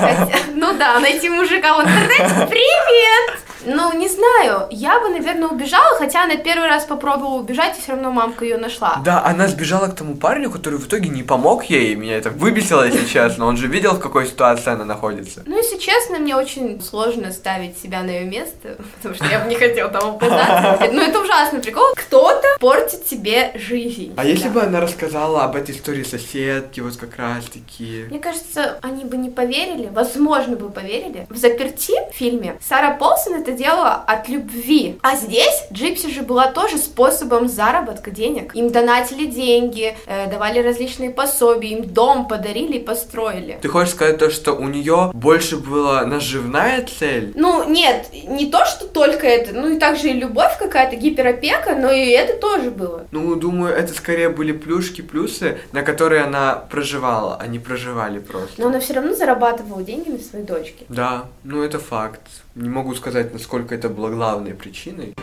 Хотя- 0.00 0.38
ну 0.54 0.76
да, 0.78 1.00
найти 1.00 1.28
мужика 1.28 1.76
в 1.76 1.80
интернете. 1.80 2.46
Привет! 2.50 3.38
Ну, 3.64 3.92
не 3.96 4.08
знаю, 4.08 4.66
я 4.70 5.00
бы, 5.00 5.08
наверное, 5.10 5.48
убежала, 5.48 5.96
хотя 5.96 6.24
она 6.24 6.36
первый 6.36 6.68
раз 6.68 6.84
попробовала 6.84 7.40
убежать, 7.40 7.78
и 7.78 7.80
все 7.80 7.92
равно 7.92 8.10
мамка 8.10 8.44
ее 8.44 8.56
нашла. 8.56 9.00
Да, 9.04 9.24
она 9.24 9.48
сбежала 9.48 9.88
к 9.88 9.94
тому 9.94 10.16
парню, 10.16 10.50
который 10.50 10.78
в 10.78 10.86
итоге 10.86 11.08
не 11.08 11.22
помог 11.22 11.64
ей. 11.64 11.94
Меня 11.94 12.16
это 12.16 12.30
выбесило, 12.30 12.86
если 12.86 13.06
честно. 13.06 13.46
Он 13.46 13.56
же 13.56 13.66
видел, 13.66 13.92
в 13.92 14.00
какой 14.00 14.26
ситуации 14.26 14.70
она 14.70 14.84
находится. 14.84 15.42
Ну, 15.46 15.56
если 15.56 15.78
честно, 15.78 16.18
мне 16.18 16.36
очень 16.36 16.82
сложно 16.82 17.32
ставить 17.32 17.78
себя 17.78 18.02
на 18.02 18.10
ее 18.10 18.24
место, 18.24 18.76
потому 18.96 19.14
что 19.14 19.26
я 19.26 19.40
бы 19.40 19.48
не 19.48 19.56
хотела 19.56 19.90
там 19.90 20.16
оказаться. 20.16 20.90
Ну, 20.92 21.00
это 21.00 21.20
ужасный 21.20 21.60
прикол. 21.60 21.92
Кто-то 21.94 22.46
портит 22.60 23.04
тебе 23.04 23.52
жизнь. 23.54 24.14
А 24.16 24.24
если 24.24 24.48
бы 24.48 24.62
она 24.62 24.80
рассказала 24.80 25.44
об 25.44 25.56
этой 25.56 25.74
истории 25.74 26.02
соседки, 26.02 26.80
вот 26.80 26.96
как 26.96 27.16
раз 27.16 27.44
таки. 27.44 28.06
Мне 28.08 28.18
кажется, 28.18 28.78
они 28.82 29.04
бы 29.04 29.16
не 29.16 29.30
поверили, 29.30 29.88
возможно, 29.92 30.56
бы 30.56 30.70
поверили. 30.70 31.26
В 31.28 31.36
«Заперти» 31.36 31.94
в 32.10 32.14
фильме 32.14 32.58
Сара 32.60 32.94
Полсон 32.94 33.34
это 33.34 33.51
делала 33.52 33.94
от 33.94 34.28
любви. 34.28 34.98
А 35.02 35.16
здесь 35.16 35.64
Джипси 35.72 36.10
же 36.10 36.22
была 36.22 36.50
тоже 36.50 36.78
способом 36.78 37.48
заработка 37.48 38.10
денег. 38.10 38.54
Им 38.54 38.70
донатили 38.70 39.26
деньги, 39.26 39.96
э, 40.06 40.30
давали 40.30 40.60
различные 40.60 41.10
пособия, 41.10 41.70
им 41.70 41.84
дом 41.84 42.28
подарили 42.28 42.78
и 42.78 42.84
построили. 42.84 43.58
Ты 43.60 43.68
хочешь 43.68 43.94
сказать 43.94 44.18
то, 44.18 44.30
что 44.30 44.52
у 44.52 44.68
нее 44.68 45.10
больше 45.14 45.56
была 45.56 46.04
наживная 46.04 46.86
цель? 46.86 47.32
Ну, 47.34 47.68
нет, 47.68 48.06
не 48.12 48.46
то, 48.50 48.64
что 48.64 48.86
только 48.86 49.26
это, 49.26 49.52
ну 49.52 49.74
и 49.74 49.78
также 49.78 50.10
и 50.10 50.12
любовь 50.12 50.58
какая-то, 50.58 50.96
гиперопека, 50.96 51.74
но 51.74 51.90
и 51.90 52.10
это 52.10 52.38
тоже 52.38 52.70
было. 52.70 53.06
Ну, 53.10 53.34
думаю, 53.36 53.74
это 53.74 53.92
скорее 53.94 54.28
были 54.28 54.52
плюшки, 54.52 55.00
плюсы, 55.00 55.58
на 55.72 55.82
которые 55.82 56.22
она 56.22 56.54
проживала, 56.70 57.36
они 57.36 57.58
проживали 57.58 58.18
просто. 58.18 58.60
Но 58.60 58.68
она 58.68 58.80
все 58.80 58.94
равно 58.94 59.14
зарабатывала 59.14 59.82
деньги 59.82 60.10
на 60.10 60.18
своей 60.18 60.44
дочке. 60.44 60.84
Да, 60.88 61.26
ну 61.44 61.62
это 61.62 61.78
факт. 61.78 62.20
Не 62.54 62.68
могу 62.68 62.94
сказать, 62.94 63.32
насколько 63.32 63.74
это 63.74 63.88
было 63.88 64.10
главной 64.10 64.52
причиной. 64.52 65.14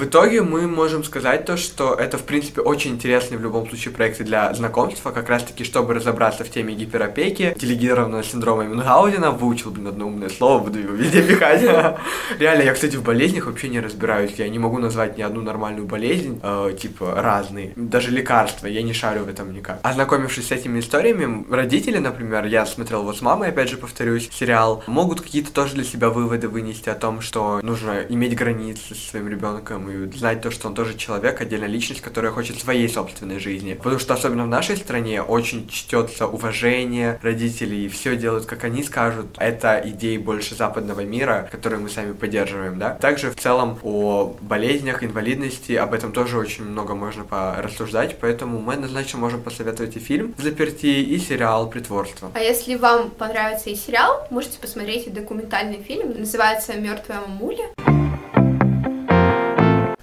В 0.00 0.04
итоге 0.04 0.40
мы 0.40 0.66
можем 0.66 1.04
сказать 1.04 1.44
то, 1.44 1.58
что 1.58 1.92
это, 1.92 2.16
в 2.16 2.22
принципе, 2.22 2.62
очень 2.62 2.92
интересный 2.92 3.36
в 3.36 3.42
любом 3.42 3.68
случае 3.68 3.92
проект 3.92 4.18
для 4.22 4.50
знакомства, 4.54 5.10
как 5.10 5.28
раз-таки, 5.28 5.62
чтобы 5.62 5.92
разобраться 5.92 6.42
в 6.42 6.48
теме 6.48 6.72
гиперопеки, 6.72 7.54
делегированного 7.54 8.22
синдрома 8.22 8.64
Мюнхгаузена, 8.64 9.30
выучил, 9.30 9.70
блин, 9.70 9.88
одно 9.88 10.06
умное 10.06 10.30
слово, 10.30 10.64
буду 10.64 10.78
его 10.78 10.94
везде 10.94 11.20
пихать. 11.22 11.60
Реально, 12.38 12.62
я, 12.62 12.72
кстати, 12.72 12.96
в 12.96 13.02
болезнях 13.02 13.44
вообще 13.44 13.68
не 13.68 13.78
разбираюсь, 13.78 14.32
я 14.38 14.48
не 14.48 14.58
могу 14.58 14.78
назвать 14.78 15.18
ни 15.18 15.22
одну 15.22 15.42
нормальную 15.42 15.86
болезнь, 15.86 16.40
э, 16.42 16.74
типа, 16.80 17.16
разные, 17.16 17.74
даже 17.76 18.10
лекарства, 18.10 18.68
я 18.68 18.80
не 18.80 18.94
шарю 18.94 19.24
в 19.24 19.28
этом 19.28 19.52
никак. 19.52 19.80
Ознакомившись 19.82 20.46
с 20.46 20.50
этими 20.50 20.80
историями, 20.80 21.44
родители, 21.50 21.98
например, 21.98 22.46
я 22.46 22.64
смотрел 22.64 23.02
вот 23.02 23.18
с 23.18 23.20
мамой, 23.20 23.50
опять 23.50 23.68
же, 23.68 23.76
повторюсь, 23.76 24.30
сериал, 24.32 24.82
могут 24.86 25.20
какие-то 25.20 25.52
тоже 25.52 25.74
для 25.74 25.84
себя 25.84 26.08
выводы 26.08 26.48
вынести 26.48 26.88
о 26.88 26.94
том, 26.94 27.20
что 27.20 27.60
нужно 27.62 28.00
иметь 28.08 28.34
границы 28.34 28.94
со 28.94 29.10
своим 29.10 29.28
ребенком 29.28 29.89
и 29.90 30.10
знать 30.12 30.42
то, 30.42 30.50
что 30.50 30.68
он 30.68 30.74
тоже 30.74 30.96
человек, 30.96 31.40
отдельная 31.40 31.68
личность, 31.68 32.00
которая 32.00 32.32
хочет 32.32 32.58
своей 32.58 32.88
собственной 32.88 33.38
жизни. 33.38 33.74
Потому 33.74 33.98
что 33.98 34.14
особенно 34.14 34.44
в 34.44 34.48
нашей 34.48 34.76
стране 34.76 35.22
очень 35.22 35.68
чтется 35.68 36.26
уважение 36.26 37.18
родителей, 37.22 37.88
все 37.88 38.16
делают, 38.16 38.46
как 38.46 38.64
они 38.64 38.82
скажут. 38.82 39.26
Это 39.38 39.80
идеи 39.84 40.16
больше 40.16 40.54
западного 40.54 41.00
мира, 41.00 41.48
которые 41.50 41.80
мы 41.80 41.88
сами 41.88 42.12
поддерживаем, 42.12 42.78
да. 42.78 42.94
Также 42.94 43.30
в 43.30 43.36
целом 43.36 43.78
о 43.82 44.36
болезнях, 44.40 45.02
инвалидности, 45.02 45.72
об 45.72 45.94
этом 45.94 46.12
тоже 46.12 46.38
очень 46.38 46.64
много 46.64 46.94
можно 46.94 47.24
порассуждать, 47.24 48.16
поэтому 48.20 48.60
мы 48.60 48.74
однозначно 48.74 49.18
можем 49.18 49.42
посоветовать 49.42 49.96
и 49.96 50.00
фильм 50.00 50.34
«Заперти», 50.38 50.86
и 50.86 51.18
сериал 51.18 51.68
«Притворство». 51.68 52.30
А 52.34 52.40
если 52.40 52.76
вам 52.76 53.10
понравится 53.10 53.70
и 53.70 53.74
сериал, 53.74 54.26
можете 54.30 54.58
посмотреть 54.58 55.06
и 55.06 55.10
документальный 55.10 55.82
фильм, 55.82 56.18
называется 56.18 56.74
«Мертвая 56.74 57.20
мамуля». 57.20 57.66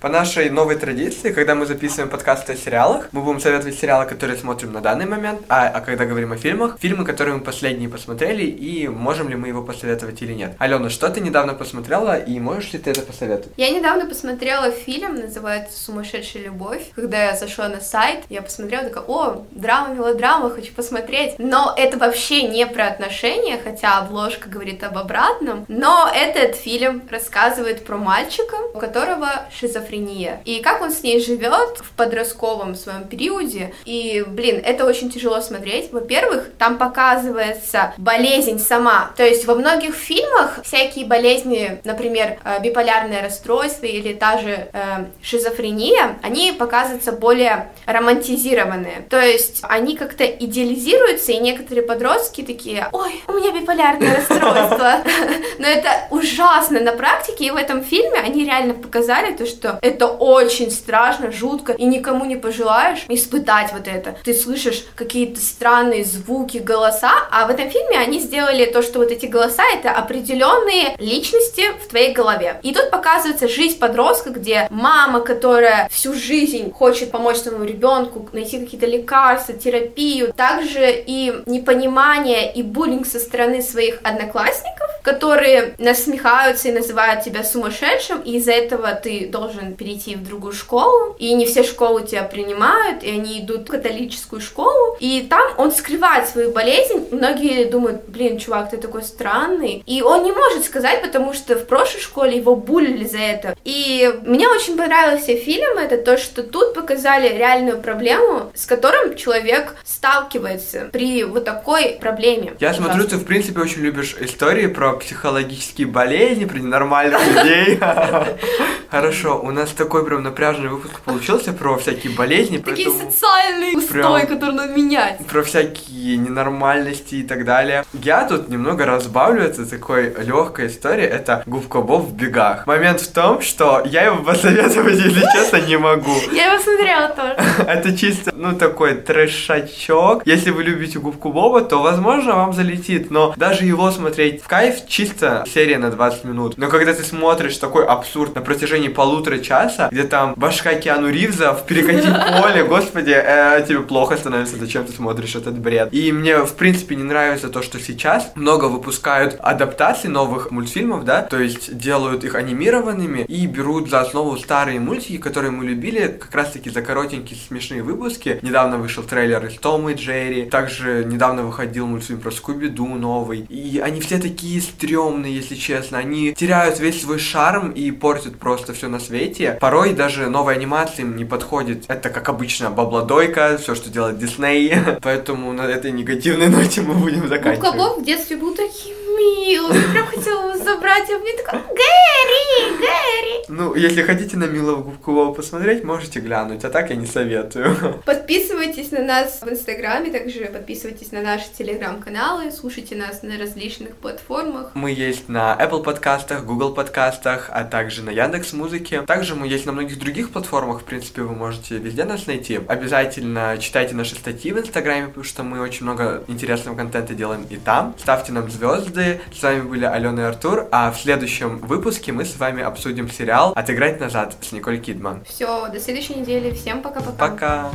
По 0.07 0.13
нашей 0.13 0.49
новой 0.49 0.77
традиции, 0.77 1.33
когда 1.33 1.53
мы 1.53 1.65
записываем 1.65 2.09
подкасты 2.09 2.53
о 2.53 2.55
сериалах, 2.55 3.09
мы 3.11 3.21
будем 3.21 3.41
советовать 3.41 3.77
сериалы, 3.77 4.05
которые 4.05 4.37
смотрим 4.37 4.71
на 4.71 4.79
данный 4.79 5.05
момент, 5.05 5.41
а, 5.49 5.67
а 5.67 5.81
когда 5.81 6.05
говорим 6.05 6.31
о 6.31 6.37
фильмах, 6.37 6.77
фильмы, 6.79 7.03
которые 7.03 7.35
мы 7.35 7.41
последние 7.41 7.89
посмотрели, 7.89 8.43
и 8.43 8.87
можем 8.87 9.27
ли 9.27 9.35
мы 9.35 9.49
его 9.49 9.61
посоветовать 9.61 10.21
или 10.21 10.31
нет. 10.31 10.55
Алена, 10.59 10.89
что 10.89 11.09
ты 11.09 11.19
недавно 11.19 11.55
посмотрела, 11.55 12.17
и 12.17 12.39
можешь 12.39 12.71
ли 12.71 12.79
ты 12.79 12.91
это 12.91 13.01
посоветовать? 13.01 13.51
Я 13.57 13.69
недавно 13.71 14.05
посмотрела 14.05 14.71
фильм, 14.71 15.15
называется 15.15 15.77
«Сумасшедшая 15.77 16.43
любовь». 16.43 16.83
Когда 16.95 17.25
я 17.25 17.35
зашла 17.35 17.67
на 17.67 17.81
сайт, 17.81 18.23
я 18.29 18.41
посмотрела, 18.41 18.85
такая, 18.85 19.03
о, 19.03 19.43
драма, 19.51 19.93
мелодрама, 19.93 20.51
хочу 20.51 20.71
посмотреть. 20.73 21.33
Но 21.37 21.75
это 21.77 21.97
вообще 21.97 22.43
не 22.43 22.65
про 22.65 22.87
отношения, 22.87 23.59
хотя 23.61 23.97
обложка 23.97 24.47
говорит 24.47 24.85
об 24.85 24.97
обратном. 24.97 25.65
Но 25.67 26.09
этот 26.09 26.55
фильм 26.55 27.03
рассказывает 27.11 27.83
про 27.83 27.97
мальчика, 27.97 28.55
у 28.73 28.79
которого 28.79 29.27
шизофрения. 29.51 29.96
И 30.45 30.61
как 30.61 30.81
он 30.81 30.91
с 30.91 31.03
ней 31.03 31.19
живет 31.19 31.77
в 31.79 31.91
подростковом 31.91 32.75
своем 32.75 33.07
периоде. 33.07 33.73
И, 33.85 34.23
блин, 34.27 34.61
это 34.63 34.85
очень 34.85 35.09
тяжело 35.09 35.41
смотреть. 35.41 35.91
Во-первых, 35.91 36.49
там 36.57 36.77
показывается 36.77 37.93
болезнь 37.97 38.59
сама. 38.59 39.11
То 39.15 39.23
есть 39.23 39.45
во 39.45 39.55
многих 39.55 39.95
фильмах 39.95 40.59
всякие 40.63 41.05
болезни, 41.05 41.79
например, 41.83 42.39
э, 42.43 42.61
биполярное 42.61 43.21
расстройство 43.21 43.85
или 43.85 44.13
та 44.13 44.39
же 44.39 44.69
э, 44.71 45.05
шизофрения, 45.21 46.19
они 46.23 46.51
показываются 46.51 47.11
более 47.11 47.71
романтизированные. 47.85 49.05
То 49.09 49.19
есть 49.19 49.59
они 49.63 49.95
как-то 49.95 50.25
идеализируются, 50.25 51.31
и 51.31 51.37
некоторые 51.37 51.85
подростки 51.85 52.41
такие, 52.41 52.87
ой, 52.91 53.21
у 53.27 53.33
меня 53.33 53.51
биполярное 53.51 54.17
расстройство. 54.17 55.03
Но 55.59 55.67
это 55.67 55.89
ужасно 56.11 56.79
на 56.79 56.93
практике, 56.93 57.45
и 57.45 57.51
в 57.51 57.55
этом 57.55 57.83
фильме 57.83 58.19
они 58.19 58.45
реально 58.45 58.73
показали 58.73 59.33
то, 59.35 59.45
что 59.45 59.76
это 59.81 60.07
очень 60.07 60.71
страшно, 60.71 61.31
жутко, 61.31 61.73
и 61.73 61.85
никому 61.85 62.25
не 62.25 62.35
пожелаешь 62.35 63.05
испытать 63.07 63.71
вот 63.73 63.87
это. 63.87 64.15
Ты 64.23 64.33
слышишь 64.33 64.85
какие-то 64.95 65.39
странные 65.39 66.03
звуки, 66.03 66.57
голоса, 66.57 67.11
а 67.31 67.45
в 67.47 67.49
этом 67.49 67.69
фильме 67.69 67.97
они 67.97 68.19
сделали 68.19 68.65
то, 68.65 68.81
что 68.81 68.99
вот 68.99 69.11
эти 69.11 69.25
голоса 69.25 69.63
это 69.73 69.91
определенные 69.91 70.95
личности 70.99 71.63
в 71.83 71.87
твоей 71.89 72.13
голове. 72.13 72.59
И 72.63 72.73
тут 72.73 72.89
показывается 72.89 73.47
жизнь 73.47 73.79
подростка, 73.79 74.29
где 74.29 74.67
мама, 74.69 75.21
которая 75.21 75.87
всю 75.89 76.13
жизнь 76.13 76.71
хочет 76.71 77.11
помочь 77.11 77.37
своему 77.37 77.63
ребенку 77.63 78.27
найти 78.33 78.59
какие-то 78.59 78.85
лекарства, 78.85 79.53
терапию, 79.53 80.33
также 80.33 81.03
и 81.05 81.33
непонимание 81.45 82.53
и 82.53 82.63
буллинг 82.63 83.05
со 83.05 83.19
стороны 83.19 83.61
своих 83.61 83.99
одноклассников, 84.03 84.89
которые 85.07 85.73
насмехаются 85.77 86.67
и 86.67 86.73
называют 86.73 87.23
тебя 87.23 87.41
сумасшедшим, 87.41 88.19
и 88.19 88.35
из-за 88.37 88.51
этого 88.51 88.91
ты 88.91 89.29
должен 89.31 89.73
перейти 89.73 90.15
в 90.15 90.27
другую 90.27 90.51
школу, 90.51 91.15
и 91.17 91.33
не 91.33 91.45
все 91.45 91.63
школы 91.63 92.05
тебя 92.05 92.23
принимают, 92.23 93.03
и 93.03 93.09
они 93.11 93.39
идут 93.39 93.69
в 93.69 93.71
католическую 93.71 94.41
школу, 94.41 94.97
и 94.99 95.25
там 95.29 95.53
он 95.57 95.71
скрывает 95.71 96.27
свою 96.27 96.51
болезнь, 96.51 97.07
многие 97.11 97.63
думают, 97.65 98.01
блин, 98.09 98.37
чувак, 98.37 98.69
ты 98.71 98.75
такой 98.75 99.01
странный, 99.01 99.81
и 99.85 100.01
он 100.01 100.23
не 100.23 100.33
может 100.33 100.65
сказать, 100.65 101.01
потому 101.01 101.33
что 101.33 101.55
в 101.55 101.65
прошлой 101.65 102.01
школе 102.01 102.35
его 102.35 102.57
булили 102.57 103.05
за 103.05 103.19
это, 103.19 103.55
и 103.63 104.13
мне 104.25 104.49
очень 104.49 104.75
понравился 104.75 105.37
фильм, 105.37 105.77
это 105.77 105.97
то, 105.97 106.17
что 106.17 106.43
тут 106.43 106.73
показали 106.73 107.29
реальную 107.29 107.77
проблему, 107.77 108.51
с 108.53 108.65
которым 108.65 109.15
человек 109.15 109.75
сталкивается 109.85 110.89
при 110.91 111.23
вот 111.23 111.45
такой 111.45 111.97
проблеме. 112.01 112.55
Я 112.59 112.73
смотрю, 112.73 113.05
ты 113.05 113.15
в 113.15 113.23
принципе 113.23 113.61
очень 113.61 113.83
любишь 113.83 114.13
истории 114.19 114.67
про 114.67 114.96
психологические 114.97 115.87
болезни, 115.87 116.45
про 116.45 116.57
ненормальных 116.57 117.19
людей. 117.27 117.79
Хорошо, 118.89 119.41
у 119.43 119.51
нас 119.51 119.71
такой 119.71 120.05
прям 120.05 120.23
напряженный 120.23 120.69
выпуск 120.69 121.01
получился 121.01 121.51
про 121.51 121.77
всякие 121.77 122.13
болезни. 122.13 122.57
Такие 122.57 122.89
социальные 122.89 123.77
устои, 123.77 124.25
которые 124.25 124.55
надо 124.55 124.73
менять. 124.73 125.25
Про 125.27 125.43
всякие 125.43 126.17
ненормальности 126.17 127.15
и 127.15 127.23
так 127.23 127.43
далее. 127.43 127.83
Я 127.93 128.25
тут 128.25 128.47
немного 128.47 128.85
разбавлю, 128.85 129.43
это 129.43 129.69
такой 129.69 130.13
легкая 130.23 130.67
история, 130.67 131.05
это 131.05 131.43
губка 131.45 131.81
Боб 131.81 132.07
в 132.07 132.13
бегах. 132.13 132.65
Момент 132.65 133.01
в 133.01 133.11
том, 133.11 133.41
что 133.41 133.83
я 133.85 134.03
его 134.03 134.23
посоветовать, 134.23 134.95
если 134.95 135.21
честно, 135.33 135.57
не 135.57 135.77
могу. 135.77 136.15
Я 136.31 136.53
его 136.53 136.63
смотрела 136.63 137.09
тоже. 137.09 137.35
Это 137.67 137.97
чисто, 137.97 138.31
ну, 138.35 138.55
такой 138.55 138.95
трешачок. 138.95 140.25
Если 140.25 140.51
вы 140.51 140.63
любите 140.63 140.99
губку 140.99 141.31
Боба, 141.31 141.61
то, 141.61 141.81
возможно, 141.81 142.35
вам 142.35 142.53
залетит, 142.53 143.11
но 143.11 143.33
даже 143.35 143.65
его 143.65 143.91
смотреть 143.91 144.43
в 144.43 144.47
кайф 144.47 144.86
чисто 144.87 145.43
серия 145.51 145.77
на 145.77 145.91
20 145.91 146.23
минут. 146.23 146.57
Но 146.57 146.67
когда 146.67 146.93
ты 146.93 147.03
смотришь 147.03 147.57
такой 147.57 147.85
абсурд 147.85 148.35
на 148.35 148.41
протяжении 148.41 148.87
полутора 148.87 149.39
часа, 149.39 149.89
где 149.91 150.03
там 150.03 150.33
башка 150.35 150.75
Киану 150.75 151.09
Ривза 151.09 151.53
в 151.53 151.65
перекати 151.65 152.07
поле, 152.41 152.63
господи, 152.63 153.15
э, 153.15 153.65
тебе 153.67 153.81
плохо 153.81 154.17
становится, 154.17 154.57
зачем 154.57 154.85
ты 154.85 154.91
смотришь 154.91 155.35
этот 155.35 155.57
бред. 155.59 155.89
И 155.91 156.11
мне, 156.11 156.37
в 156.37 156.55
принципе, 156.55 156.95
не 156.95 157.03
нравится 157.03 157.49
то, 157.49 157.61
что 157.61 157.79
сейчас 157.79 158.31
много 158.35 158.65
выпускают 158.65 159.37
адаптаций 159.39 160.09
новых 160.09 160.51
мультфильмов, 160.51 161.05
да, 161.05 161.21
то 161.21 161.39
есть 161.39 161.77
делают 161.77 162.23
их 162.23 162.35
анимированными 162.35 163.25
и 163.27 163.45
берут 163.47 163.89
за 163.89 164.01
основу 164.01 164.37
старые 164.37 164.79
мультики, 164.79 165.17
которые 165.17 165.51
мы 165.51 165.65
любили, 165.65 166.07
как 166.07 166.33
раз-таки 166.33 166.69
за 166.69 166.81
коротенькие 166.81 167.37
смешные 167.47 167.83
выпуски. 167.83 168.39
Недавно 168.41 168.77
вышел 168.77 169.03
трейлер 169.03 169.45
из 169.45 169.57
Тома 169.57 169.91
и 169.91 169.95
Джерри, 169.95 170.45
также 170.45 171.05
недавно 171.05 171.43
выходил 171.43 171.87
мультфильм 171.87 172.19
про 172.19 172.31
Скуби-Ду 172.31 172.95
новый. 172.95 173.45
И 173.49 173.79
они 173.79 174.01
все 174.01 174.19
такие 174.19 174.61
стрёмные, 174.77 175.35
если 175.35 175.55
честно. 175.55 175.97
Они 175.97 176.33
теряют 176.33 176.79
весь 176.79 177.01
свой 177.01 177.19
шарм 177.19 177.71
и 177.71 177.91
портят 177.91 178.37
просто 178.37 178.73
все 178.73 178.87
на 178.87 178.99
свете. 178.99 179.57
Порой 179.59 179.93
даже 179.93 180.29
новая 180.29 180.55
анимация 180.55 181.03
им 181.03 181.15
не 181.15 181.25
подходит. 181.25 181.85
Это, 181.87 182.09
как 182.09 182.29
обычно, 182.29 182.69
бабладойка, 182.69 183.57
все, 183.61 183.75
что 183.75 183.89
делает 183.89 184.19
Дисней. 184.19 184.73
Поэтому 185.01 185.51
на 185.53 185.63
этой 185.63 185.91
негативной 185.91 186.49
ноте 186.49 186.81
мы 186.81 186.93
будем 186.93 187.27
заканчивать. 187.27 187.59
Губка 187.59 187.77
Боб 187.77 187.99
в 187.99 188.05
детстве 188.05 188.37
был 188.37 188.53
таким 188.55 188.96
милым. 189.17 189.75
Я 189.75 189.87
прям 189.91 190.05
хотела 190.07 190.49
его 190.49 190.63
забрать, 190.63 191.09
а 191.09 191.19
мне 191.19 191.33
такой, 191.33 191.59
Гэри, 191.59 192.77
Гэри. 192.77 193.45
Ну, 193.49 193.75
если 193.75 194.01
хотите 194.01 194.37
на 194.37 194.45
милого 194.45 194.83
губку 194.83 195.13
Боба 195.13 195.33
посмотреть, 195.33 195.83
можете 195.83 196.19
глянуть, 196.19 196.63
а 196.63 196.69
так 196.69 196.89
я 196.89 196.95
не 196.95 197.05
советую. 197.05 198.01
Подписывайтесь 198.05 198.91
на 198.91 199.01
нас 199.01 199.41
в 199.41 199.49
Инстаграме, 199.49 200.11
также 200.11 200.45
подписывайтесь 200.45 201.11
на 201.11 201.21
наши 201.21 201.45
телеграм-каналы, 201.57 202.51
слушайте 202.51 202.95
нас 202.95 203.23
на 203.23 203.37
различных 203.37 203.95
платформах. 203.95 204.71
Мы 204.73 204.91
есть 204.91 205.29
на 205.29 205.57
Apple 205.59 205.83
подкастах, 205.83 206.45
Google 206.45 206.73
подкастах, 206.73 207.49
а 207.51 207.63
также 207.63 208.03
на 208.03 208.09
Яндекс 208.09 208.53
Музыке. 208.53 209.01
Также 209.03 209.35
мы 209.35 209.47
есть 209.47 209.65
на 209.65 209.71
многих 209.71 209.97
других 209.99 210.31
платформах, 210.31 210.81
в 210.81 210.83
принципе, 210.83 211.21
вы 211.21 211.35
можете 211.35 211.77
везде 211.77 212.03
нас 212.05 212.27
найти. 212.27 212.59
Обязательно 212.67 213.57
читайте 213.59 213.95
наши 213.95 214.15
статьи 214.15 214.51
в 214.51 214.59
Инстаграме, 214.59 215.07
потому 215.07 215.23
что 215.23 215.43
мы 215.43 215.61
очень 215.61 215.83
много 215.83 216.23
интересного 216.27 216.75
контента 216.75 217.13
делаем 217.13 217.45
и 217.49 217.55
там. 217.57 217.95
Ставьте 217.97 218.31
нам 218.31 218.49
звезды. 218.49 219.06
С 219.33 219.43
вами 219.43 219.61
были 219.61 219.85
Алена 219.85 220.23
и 220.23 220.25
Артур, 220.25 220.67
а 220.71 220.91
в 220.91 220.99
следующем 220.99 221.59
выпуске 221.59 222.11
мы 222.11 222.25
с 222.25 222.37
вами 222.37 222.63
обсудим 222.63 223.09
сериал 223.09 223.53
«Отыграть 223.55 223.99
назад» 223.99 224.35
с 224.41 224.51
Николь 224.51 224.79
Кидман. 224.79 225.23
Все, 225.25 225.69
до 225.69 225.79
следующей 225.79 226.15
недели. 226.15 226.51
Всем 226.53 226.81
пока-пока. 226.81 227.17
Пока! 227.17 227.71